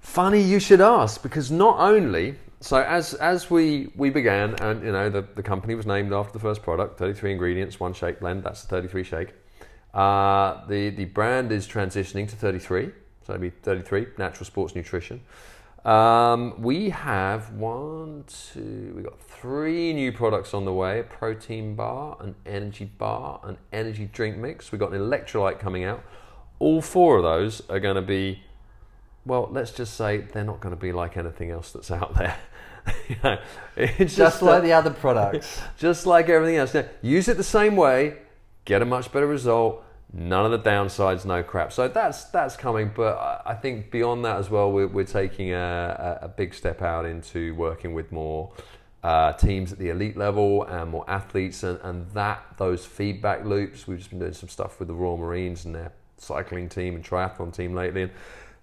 Funny 0.00 0.42
you 0.42 0.60
should 0.60 0.82
ask 0.82 1.22
because 1.22 1.50
not 1.50 1.78
only 1.78 2.34
so 2.60 2.78
as 2.82 3.14
as 3.14 3.50
we 3.50 3.90
we 3.96 4.10
began 4.10 4.54
and 4.60 4.82
you 4.84 4.92
know 4.92 5.08
the, 5.08 5.22
the 5.34 5.42
company 5.42 5.74
was 5.74 5.86
named 5.86 6.12
after 6.12 6.32
the 6.32 6.38
first 6.38 6.62
product 6.62 6.98
33 6.98 7.32
ingredients 7.32 7.80
one 7.80 7.92
shake 7.92 8.20
blend 8.20 8.42
that's 8.42 8.62
the 8.62 8.68
33 8.68 9.04
shake 9.04 9.34
uh, 9.94 10.66
the 10.66 10.90
the 10.90 11.04
brand 11.06 11.52
is 11.52 11.66
transitioning 11.66 12.28
to 12.28 12.36
33 12.36 12.90
so 13.22 13.34
it'll 13.34 13.40
be 13.40 13.50
33 13.50 14.06
natural 14.18 14.44
sports 14.44 14.74
nutrition 14.74 15.20
um, 15.84 16.60
we 16.60 16.90
have 16.90 17.50
one 17.52 18.24
two 18.26 18.92
We've 18.94 19.04
got 19.04 19.20
three 19.20 19.92
new 19.92 20.12
products 20.12 20.54
on 20.54 20.64
the 20.64 20.72
way 20.72 21.00
a 21.00 21.02
protein 21.04 21.74
bar 21.74 22.16
an 22.20 22.34
energy 22.46 22.86
bar 22.86 23.40
an 23.44 23.58
energy 23.72 24.08
drink 24.12 24.38
mix 24.38 24.72
We've 24.72 24.78
got 24.78 24.92
an 24.92 25.00
electrolyte 25.00 25.58
coming 25.58 25.84
out 25.84 26.02
all 26.58 26.80
four 26.80 27.18
of 27.18 27.22
those 27.22 27.62
are 27.68 27.80
going 27.80 27.96
to 27.96 28.02
be 28.02 28.40
well, 29.26 29.48
let's 29.50 29.70
just 29.70 29.94
say 29.94 30.18
they're 30.18 30.44
not 30.44 30.60
going 30.60 30.74
to 30.74 30.80
be 30.80 30.92
like 30.92 31.16
anything 31.16 31.50
else 31.50 31.72
that's 31.72 31.90
out 31.90 32.14
there. 32.14 32.36
you 33.08 33.16
know, 33.24 33.38
just, 33.76 34.16
just, 34.16 34.42
like 34.42 34.62
the 34.62 34.72
other 34.72 34.90
products. 34.90 35.60
Just 35.78 36.04
like 36.04 36.28
everything 36.28 36.56
else. 36.56 36.74
Now, 36.74 36.84
use 37.00 37.28
it 37.28 37.38
the 37.38 37.42
same 37.42 37.76
way, 37.76 38.18
get 38.66 38.82
a 38.82 38.84
much 38.84 39.10
better 39.10 39.26
result. 39.26 39.83
None 40.16 40.44
of 40.44 40.52
the 40.52 40.70
downsides, 40.70 41.24
no 41.24 41.42
crap. 41.42 41.72
So 41.72 41.88
that's 41.88 42.26
that's 42.26 42.56
coming, 42.56 42.92
but 42.94 43.42
I 43.44 43.54
think 43.54 43.90
beyond 43.90 44.24
that 44.24 44.36
as 44.36 44.48
well, 44.48 44.70
we're, 44.70 44.86
we're 44.86 45.04
taking 45.04 45.52
a, 45.52 46.20
a 46.22 46.28
big 46.28 46.54
step 46.54 46.82
out 46.82 47.04
into 47.04 47.52
working 47.56 47.94
with 47.94 48.12
more 48.12 48.52
uh, 49.02 49.32
teams 49.32 49.72
at 49.72 49.78
the 49.78 49.88
elite 49.88 50.16
level 50.16 50.62
and 50.62 50.92
more 50.92 51.04
athletes, 51.08 51.64
and, 51.64 51.80
and 51.82 52.08
that 52.12 52.44
those 52.58 52.86
feedback 52.86 53.44
loops. 53.44 53.88
We've 53.88 53.98
just 53.98 54.10
been 54.10 54.20
doing 54.20 54.34
some 54.34 54.48
stuff 54.48 54.78
with 54.78 54.86
the 54.86 54.94
Royal 54.94 55.16
Marines 55.16 55.64
and 55.64 55.74
their 55.74 55.90
cycling 56.16 56.68
team 56.68 56.94
and 56.94 57.04
triathlon 57.04 57.52
team 57.52 57.74
lately, 57.74 58.02
and 58.02 58.12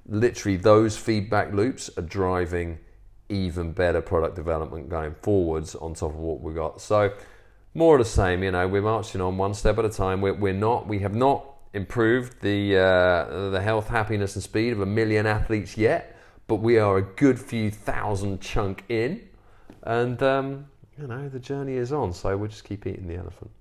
literally 0.08 0.56
those 0.56 0.96
feedback 0.96 1.52
loops 1.52 1.90
are 1.98 2.04
driving 2.04 2.80
even 3.28 3.74
better 3.74 4.00
product 4.00 4.38
development 4.38 4.88
going 4.88 5.16
forwards 5.22 5.76
on 5.76 5.96
top 5.96 6.12
of 6.12 6.16
what 6.16 6.40
we 6.40 6.54
got. 6.54 6.80
So 6.80 7.12
more 7.74 7.96
of 7.96 8.04
the 8.04 8.10
same, 8.10 8.44
you 8.44 8.52
know, 8.52 8.68
we're 8.68 8.82
marching 8.82 9.22
on 9.22 9.38
one 9.38 9.54
step 9.54 9.78
at 9.78 9.86
a 9.86 9.90
time. 9.90 10.22
We're, 10.22 10.34
we're 10.34 10.54
not, 10.54 10.88
we 10.88 11.00
have 11.00 11.16
not 11.16 11.46
improved 11.74 12.42
the 12.42 12.78
uh, 12.78 13.50
the 13.50 13.62
health, 13.62 13.88
happiness, 13.88 14.36
and 14.36 14.44
speed 14.44 14.74
of 14.74 14.82
a 14.82 14.86
million 14.86 15.26
athletes 15.26 15.78
yet, 15.78 16.18
but 16.48 16.56
we 16.56 16.78
are 16.78 16.98
a 16.98 17.02
good 17.02 17.40
few 17.40 17.72
thousand 17.72 18.42
chunk 18.42 18.84
in, 18.90 19.22
and 19.84 20.22
um, 20.22 20.66
you 21.00 21.08
know 21.08 21.30
the 21.30 21.40
journey 21.40 21.76
is 21.76 21.92
on. 21.92 22.14
So 22.14 22.36
we'll 22.38 22.50
just 22.50 22.64
keep 22.64 22.86
eating 22.86 23.08
the 23.08 23.16
elephant. 23.16 23.52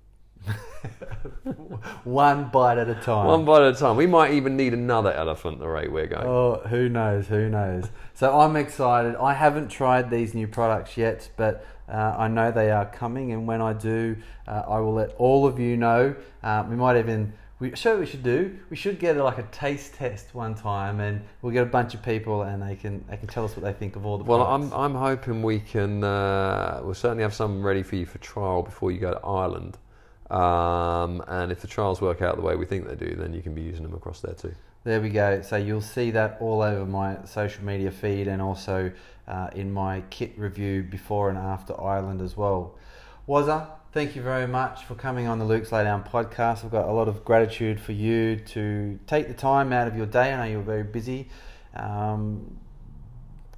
One 2.03 2.49
bite 2.49 2.79
at 2.79 2.89
a 2.89 2.95
time. 2.95 3.27
One 3.27 3.45
bite 3.45 3.61
at 3.61 3.75
a 3.75 3.79
time. 3.79 3.95
We 3.95 4.07
might 4.07 4.33
even 4.33 4.57
need 4.57 4.73
another 4.73 5.13
elephant 5.13 5.59
the 5.59 5.67
rate 5.67 5.91
we're 5.91 6.07
going. 6.07 6.25
Oh, 6.25 6.61
who 6.67 6.89
knows? 6.89 7.27
Who 7.27 7.47
knows? 7.47 7.85
So 8.15 8.39
I'm 8.39 8.55
excited. 8.55 9.15
I 9.17 9.35
haven't 9.35 9.69
tried 9.69 10.09
these 10.09 10.33
new 10.33 10.47
products 10.47 10.97
yet, 10.97 11.29
but 11.37 11.63
uh, 11.91 12.15
I 12.17 12.27
know 12.27 12.51
they 12.51 12.71
are 12.71 12.85
coming, 12.85 13.33
and 13.33 13.45
when 13.45 13.61
I 13.61 13.73
do, 13.73 14.15
uh, 14.47 14.63
I 14.67 14.79
will 14.79 14.93
let 14.93 15.13
all 15.17 15.45
of 15.45 15.59
you 15.59 15.75
know. 15.77 16.15
Uh, 16.41 16.65
we 16.69 16.75
might 16.75 16.97
even. 16.97 17.33
We, 17.59 17.75
show 17.75 17.99
we 17.99 18.07
should 18.07 18.23
do. 18.23 18.57
We 18.71 18.75
should 18.75 18.97
get 18.97 19.17
like 19.17 19.37
a 19.37 19.43
taste 19.43 19.93
test 19.93 20.33
one 20.33 20.55
time, 20.55 20.99
and 20.99 21.21
we'll 21.41 21.53
get 21.53 21.61
a 21.61 21.69
bunch 21.69 21.93
of 21.93 22.01
people, 22.01 22.41
and 22.43 22.63
they 22.63 22.75
can 22.75 23.05
they 23.07 23.17
can 23.17 23.27
tell 23.27 23.45
us 23.45 23.55
what 23.55 23.63
they 23.63 23.73
think 23.73 23.95
of 23.95 24.05
all 24.05 24.17
the. 24.17 24.23
Well, 24.23 24.43
products. 24.43 24.73
I'm 24.73 24.95
I'm 24.95 24.95
hoping 24.95 25.43
we 25.43 25.59
can. 25.59 26.03
Uh, 26.03 26.81
we'll 26.83 26.95
certainly 26.95 27.23
have 27.23 27.35
some 27.35 27.61
ready 27.61 27.83
for 27.83 27.97
you 27.97 28.05
for 28.05 28.17
trial 28.17 28.63
before 28.63 28.91
you 28.91 28.99
go 28.99 29.11
to 29.11 29.25
Ireland. 29.25 29.77
Um, 30.31 31.21
and 31.27 31.51
if 31.51 31.59
the 31.59 31.67
trials 31.67 31.99
work 31.99 32.21
out 32.21 32.37
the 32.37 32.41
way 32.41 32.55
we 32.55 32.65
think 32.65 32.87
they 32.87 32.95
do, 32.95 33.15
then 33.15 33.33
you 33.33 33.41
can 33.41 33.53
be 33.53 33.61
using 33.61 33.83
them 33.83 33.93
across 33.93 34.21
there 34.21 34.33
too. 34.33 34.53
There 34.83 34.99
we 34.99 35.09
go. 35.09 35.43
So 35.43 35.57
you'll 35.57 35.81
see 35.81 36.09
that 36.11 36.37
all 36.39 36.63
over 36.63 36.87
my 36.87 37.23
social 37.25 37.63
media 37.63 37.91
feed 37.91 38.27
and 38.27 38.41
also 38.41 38.91
uh, 39.27 39.49
in 39.53 39.71
my 39.71 40.01
kit 40.09 40.33
review 40.37 40.81
before 40.81 41.29
and 41.29 41.37
after 41.37 41.79
Ireland 41.79 42.19
as 42.19 42.35
well. 42.35 42.79
Wazza, 43.27 43.67
thank 43.91 44.15
you 44.15 44.23
very 44.23 44.47
much 44.47 44.85
for 44.85 44.95
coming 44.95 45.27
on 45.27 45.37
the 45.37 45.45
Luke's 45.45 45.71
Lowdown 45.71 46.03
podcast. 46.03 46.65
I've 46.65 46.71
got 46.71 46.89
a 46.89 46.91
lot 46.91 47.07
of 47.07 47.23
gratitude 47.23 47.79
for 47.79 47.91
you 47.91 48.37
to 48.37 48.97
take 49.05 49.27
the 49.27 49.35
time 49.35 49.71
out 49.71 49.87
of 49.87 49.95
your 49.95 50.07
day. 50.07 50.33
I 50.33 50.37
know 50.37 50.51
you're 50.51 50.63
very 50.63 50.83
busy. 50.83 51.29
Um, 51.75 52.57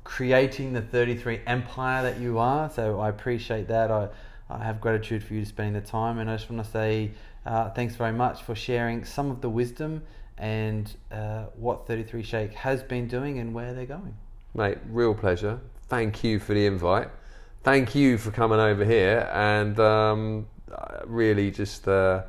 creating 0.03 0.73
the 0.73 0.81
33 0.81 1.39
empire 1.47 2.03
that 2.03 2.19
you 2.19 2.38
are. 2.38 2.69
So 2.69 2.99
I 2.99 3.07
appreciate 3.07 3.69
that. 3.69 3.91
I, 3.91 4.09
I 4.49 4.62
have 4.62 4.81
gratitude 4.81 5.23
for 5.23 5.36
you 5.36 5.45
spending 5.45 5.73
the 5.73 5.88
time, 5.88 6.19
and 6.19 6.29
I 6.29 6.36
just 6.36 6.49
want 6.49 6.65
to 6.65 6.69
say 6.69 7.12
uh, 7.45 7.69
thanks 7.69 7.95
very 7.95 8.12
much 8.12 8.43
for 8.43 8.55
sharing 8.55 9.05
some 9.05 9.31
of 9.31 9.39
the 9.39 9.49
wisdom 9.49 10.03
and 10.38 10.93
uh, 11.12 11.46
what 11.56 11.88
33 11.88 12.24
Shake 12.24 12.54
has 12.54 12.84
been 12.84 13.08
doing 13.08 13.39
and 13.39 13.54
where 13.54 13.74
they're 13.74 13.86
going. 13.86 14.15
Mate, 14.54 14.78
real 14.89 15.13
pleasure. 15.13 15.60
Thank 15.88 16.24
you 16.24 16.39
for 16.39 16.54
the 16.54 16.65
invite. 16.65 17.10
Thank 17.63 17.96
you 17.96 18.17
for 18.17 18.32
coming 18.32 18.60
over 18.60 18.84
here, 18.84 19.30
and 19.34 19.80
um, 19.80 20.48
really 21.06 21.52
just. 21.52 21.88
Uh, 21.88 22.24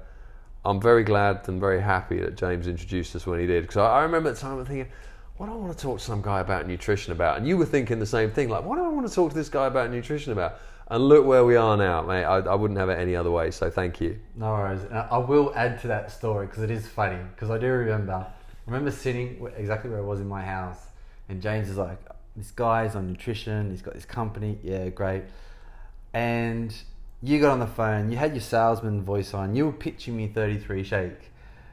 I'm 0.67 0.81
very 0.81 1.05
glad 1.05 1.47
and 1.49 1.61
very 1.61 1.81
happy 1.81 2.19
that 2.21 2.37
James 2.37 2.67
introduced 2.67 3.15
us 3.15 3.27
when 3.27 3.39
he 3.39 3.47
did 3.47 3.65
because 3.65 3.77
I, 3.77 3.99
I, 3.99 4.03
remember 4.03 4.31
at 4.31 4.37
the 4.37 4.41
time 4.41 4.59
I'm 4.59 4.65
thinking, 4.65 4.91
what 5.37 5.47
do 5.47 5.53
I 5.53 5.57
want 5.57 5.77
to 5.77 5.79
talk 5.79 5.99
to 5.99 6.05
some 6.05 6.23
guy 6.23 6.41
about 6.41 6.67
nutrition 6.67 7.13
about? 7.13 7.37
And 7.37 7.47
you 7.47 7.59
were 7.59 7.67
thinking 7.67 7.99
the 7.99 8.07
same 8.07 8.31
thing, 8.31 8.49
like, 8.49 8.65
what 8.65 8.77
do 8.77 8.85
I 8.85 8.89
want 8.89 9.07
to 9.07 9.15
talk 9.15 9.31
to 9.31 9.37
this 9.37 9.51
guy 9.51 9.67
about 9.67 9.91
nutrition 9.91 10.33
about? 10.33 10.59
And 10.89 11.09
look 11.09 11.25
where 11.25 11.45
we 11.45 11.57
are 11.57 11.77
now, 11.77 12.03
mate. 12.03 12.25
I, 12.25 12.39
I 12.41 12.55
wouldn't 12.55 12.79
have 12.79 12.91
it 12.91 12.99
any 12.99 13.17
other 13.17 13.31
way. 13.31 13.51
So 13.51 13.71
thank 13.71 14.01
you. 14.01 14.19
No 14.37 14.53
worries. 14.53 14.83
I 14.93 15.17
will 15.17 15.53
add 15.55 15.81
to 15.81 15.89
that 15.89 16.11
story 16.11 16.47
because 16.47 16.63
it 16.63 16.71
is 16.71 16.87
funny. 16.87 17.23
Because 17.35 17.51
I 17.51 17.59
do 17.59 17.67
remember, 17.69 18.13
I 18.13 18.31
remember 18.67 18.91
sitting 18.91 19.47
exactly 19.57 19.91
where 19.91 20.01
I 20.01 20.03
was 20.03 20.21
in 20.21 20.29
my 20.29 20.45
house, 20.45 20.87
and 21.29 21.41
James 21.41 21.71
is 21.71 21.79
like, 21.79 21.99
"This 22.37 22.51
guy's 22.51 22.95
on 22.95 23.07
nutrition. 23.09 23.71
He's 23.71 23.81
got 23.83 23.95
this 23.95 24.05
company. 24.05 24.59
Yeah, 24.63 24.91
great." 24.91 25.25
And 26.13 26.75
you 27.23 27.41
got 27.41 27.53
on 27.53 27.61
the 27.61 27.67
phone. 27.67 28.11
You 28.11 28.19
had 28.19 28.33
your 28.33 28.43
salesman 28.43 29.03
voice 29.03 29.33
on. 29.33 29.57
You 29.57 29.67
were 29.67 29.73
pitching 29.73 30.17
me 30.17 30.29
33 30.29 30.85
shake, 30.85 31.33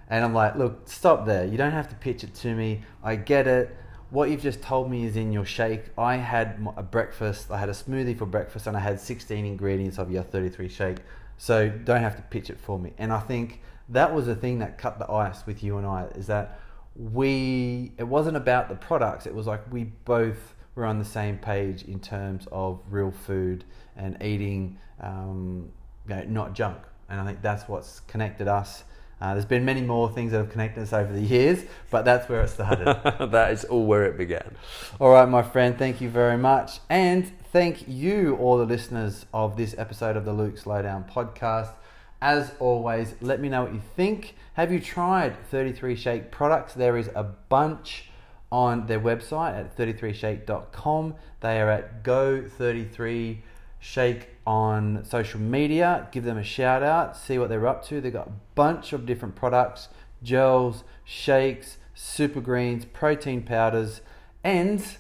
and 0.10 0.24
I'm 0.24 0.34
like, 0.34 0.56
"Look, 0.56 0.88
stop 0.88 1.26
there. 1.26 1.46
You 1.46 1.58
don't 1.58 1.72
have 1.72 1.90
to 1.90 1.96
pitch 1.96 2.24
it 2.24 2.34
to 2.36 2.56
me. 2.56 2.84
I 3.04 3.18
get 3.18 3.46
it." 3.46 3.76
What 4.12 4.30
you've 4.30 4.42
just 4.42 4.62
told 4.62 4.92
me 4.92 5.06
is 5.06 5.16
in 5.16 5.32
your 5.32 5.46
shake. 5.46 5.86
I 5.98 6.18
had 6.18 6.68
a 6.76 6.84
breakfast, 6.84 7.50
I 7.50 7.58
had 7.58 7.70
a 7.70 7.74
smoothie 7.74 8.18
for 8.18 8.26
breakfast, 8.26 8.68
and 8.68 8.76
I 8.76 8.82
had 8.82 9.00
16 9.00 9.46
ingredients 9.46 9.98
of 9.98 10.12
your 10.12 10.22
33 10.22 10.68
shake. 10.68 10.98
So 11.38 11.70
don't 11.70 12.02
have 12.02 12.18
to 12.18 12.22
pitch 12.24 12.50
it 12.50 12.60
for 12.60 12.78
me. 12.78 12.94
And 12.98 13.12
I 13.14 13.22
think 13.22 13.62
that 13.90 14.14
was 14.14 14.26
the 14.26 14.36
thing 14.36 14.60
that 14.60 14.78
cut 14.78 15.00
the 15.00 15.10
ice 15.10 15.46
with 15.46 15.64
you 15.64 15.78
and 15.78 15.88
I 15.88 16.06
is 16.16 16.28
that 16.28 16.60
we, 16.96 17.94
it 17.98 18.04
wasn't 18.04 18.36
about 18.36 18.68
the 18.68 18.76
products, 18.76 19.26
it 19.26 19.34
was 19.34 19.48
like 19.48 19.62
we 19.72 19.86
both 19.86 20.56
were 20.76 20.86
on 20.86 21.00
the 21.00 21.06
same 21.06 21.38
page 21.38 21.84
in 21.84 22.00
terms 22.00 22.48
of 22.52 22.82
real 22.90 23.12
food 23.12 23.64
and 23.96 24.22
eating, 24.22 24.78
um, 25.00 25.72
you 26.08 26.16
know, 26.16 26.24
not 26.28 26.54
junk. 26.54 26.78
And 27.10 27.20
I 27.20 27.26
think 27.26 27.42
that's 27.42 27.68
what's 27.70 28.02
connected 28.02 28.50
us 28.50 28.84
uh, 29.22 29.34
there's 29.34 29.46
been 29.46 29.64
many 29.64 29.82
more 29.82 30.10
things 30.10 30.32
that 30.32 30.40
have 30.40 30.50
connected 30.50 30.82
us 30.82 30.94
over 30.94 31.14
the 31.14 31.22
years, 31.22 31.64
but 31.92 32.04
that's 32.04 32.28
where 32.28 32.42
it 32.42 32.50
started. 32.50 32.86
that 33.32 33.52
is 33.52 33.64
all 33.66 33.86
where 33.86 34.06
it 34.06 34.18
began. 34.18 34.56
All 35.00 35.12
right, 35.12 35.30
my 35.30 35.44
friend, 35.44 35.78
thank 35.78 36.02
you 36.02 36.10
very 36.10 36.38
much. 36.38 36.80
And 36.90 37.32
thank 37.54 37.88
you, 37.88 38.36
all 38.38 38.58
the 38.58 38.66
listeners 38.66 39.28
of 39.32 39.58
this 39.58 39.76
episode 39.78 40.18
of 40.18 40.26
the 40.26 40.34
Luke's 40.34 40.66
Lowdown 40.66 41.06
podcast. 41.10 41.74
As 42.20 42.54
always, 42.60 43.14
let 43.22 43.40
me 43.40 43.48
know 43.48 43.64
what 43.64 43.74
you 43.74 43.82
think. 43.96 44.36
Have 44.54 44.72
you 44.72 44.80
tried 44.80 45.36
33 45.50 45.96
Shake 45.96 46.32
products? 46.32 46.74
There 46.74 46.98
is 46.98 47.10
a 47.16 47.24
bunch 47.24 48.10
on 48.52 48.88
their 48.88 49.00
website 49.00 49.56
at 49.56 49.78
33shake.com. 49.78 51.16
They 51.42 51.62
are 51.62 51.70
at 51.70 52.04
Go33 52.04 53.38
Shake 53.84 54.30
on 54.46 55.04
social 55.04 55.40
media, 55.40 56.08
give 56.12 56.24
them 56.24 56.38
a 56.38 56.44
shout 56.44 56.84
out, 56.84 57.18
see 57.18 57.38
what 57.38 57.50
they're 57.50 57.68
up 57.68 57.84
to. 57.88 58.00
They've 58.00 58.14
got 58.14 58.28
a 58.28 58.34
bunch 58.56 58.94
of 58.94 59.06
different 59.06 59.36
products 59.36 59.90
gels, 60.24 60.84
shakes, 61.04 61.78
super 61.96 62.40
greens, 62.42 62.86
protein 62.86 63.42
powders, 63.42 64.02
and 64.44 64.98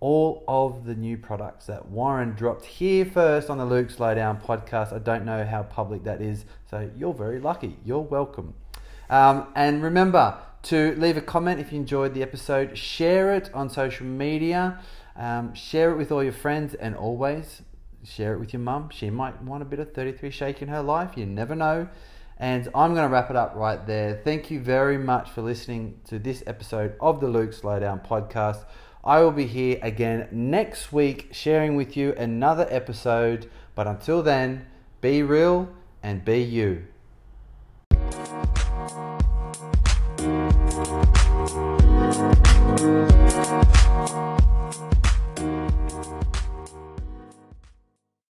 all 0.00 0.44
of 0.46 0.84
the 0.84 0.94
new 0.94 1.16
products 1.16 1.66
that 1.66 1.88
Warren 1.88 2.34
dropped 2.34 2.64
here 2.64 3.04
first 3.04 3.50
on 3.50 3.58
the 3.58 3.64
Luke's 3.64 3.98
Lowdown 3.98 4.40
podcast. 4.40 4.92
I 4.92 4.98
don't 4.98 5.24
know 5.24 5.44
how 5.44 5.62
public 5.62 6.04
that 6.04 6.20
is, 6.20 6.44
so 6.70 6.88
you're 6.96 7.14
very 7.14 7.40
lucky. 7.40 7.76
You're 7.84 7.98
welcome. 8.00 8.54
Um, 9.10 9.48
and 9.54 9.82
remember 9.82 10.38
to 10.64 10.94
leave 10.96 11.16
a 11.16 11.22
comment 11.22 11.60
if 11.60 11.72
you 11.72 11.78
enjoyed 11.78 12.14
the 12.14 12.22
episode, 12.22 12.76
share 12.76 13.34
it 13.34 13.50
on 13.54 13.70
social 13.70 14.06
media, 14.06 14.78
um, 15.16 15.54
share 15.54 15.90
it 15.92 15.96
with 15.96 16.12
all 16.12 16.22
your 16.22 16.32
friends, 16.32 16.74
and 16.74 16.94
always 16.94 17.62
share 18.08 18.34
it 18.34 18.40
with 18.40 18.52
your 18.52 18.60
mum. 18.60 18.90
She 18.90 19.10
might 19.10 19.42
want 19.42 19.62
a 19.62 19.66
bit 19.66 19.78
of 19.78 19.92
33 19.92 20.30
shake 20.30 20.62
in 20.62 20.68
her 20.68 20.82
life. 20.82 21.16
You 21.16 21.26
never 21.26 21.54
know. 21.54 21.88
And 22.38 22.68
I'm 22.74 22.94
going 22.94 23.06
to 23.06 23.12
wrap 23.12 23.30
it 23.30 23.36
up 23.36 23.54
right 23.56 23.84
there. 23.86 24.20
Thank 24.22 24.50
you 24.50 24.60
very 24.60 24.96
much 24.96 25.30
for 25.30 25.42
listening 25.42 26.00
to 26.06 26.18
this 26.18 26.42
episode 26.46 26.94
of 27.00 27.20
the 27.20 27.26
Luke's 27.26 27.64
Lowdown 27.64 28.00
podcast. 28.00 28.64
I 29.04 29.20
will 29.20 29.32
be 29.32 29.46
here 29.46 29.78
again 29.82 30.28
next 30.30 30.92
week 30.92 31.30
sharing 31.32 31.74
with 31.76 31.96
you 31.96 32.12
another 32.14 32.66
episode. 32.70 33.50
But 33.74 33.86
until 33.86 34.22
then, 34.22 34.66
be 35.00 35.22
real 35.22 35.68
and 36.02 36.24
be 36.24 36.40
you. 36.42 36.84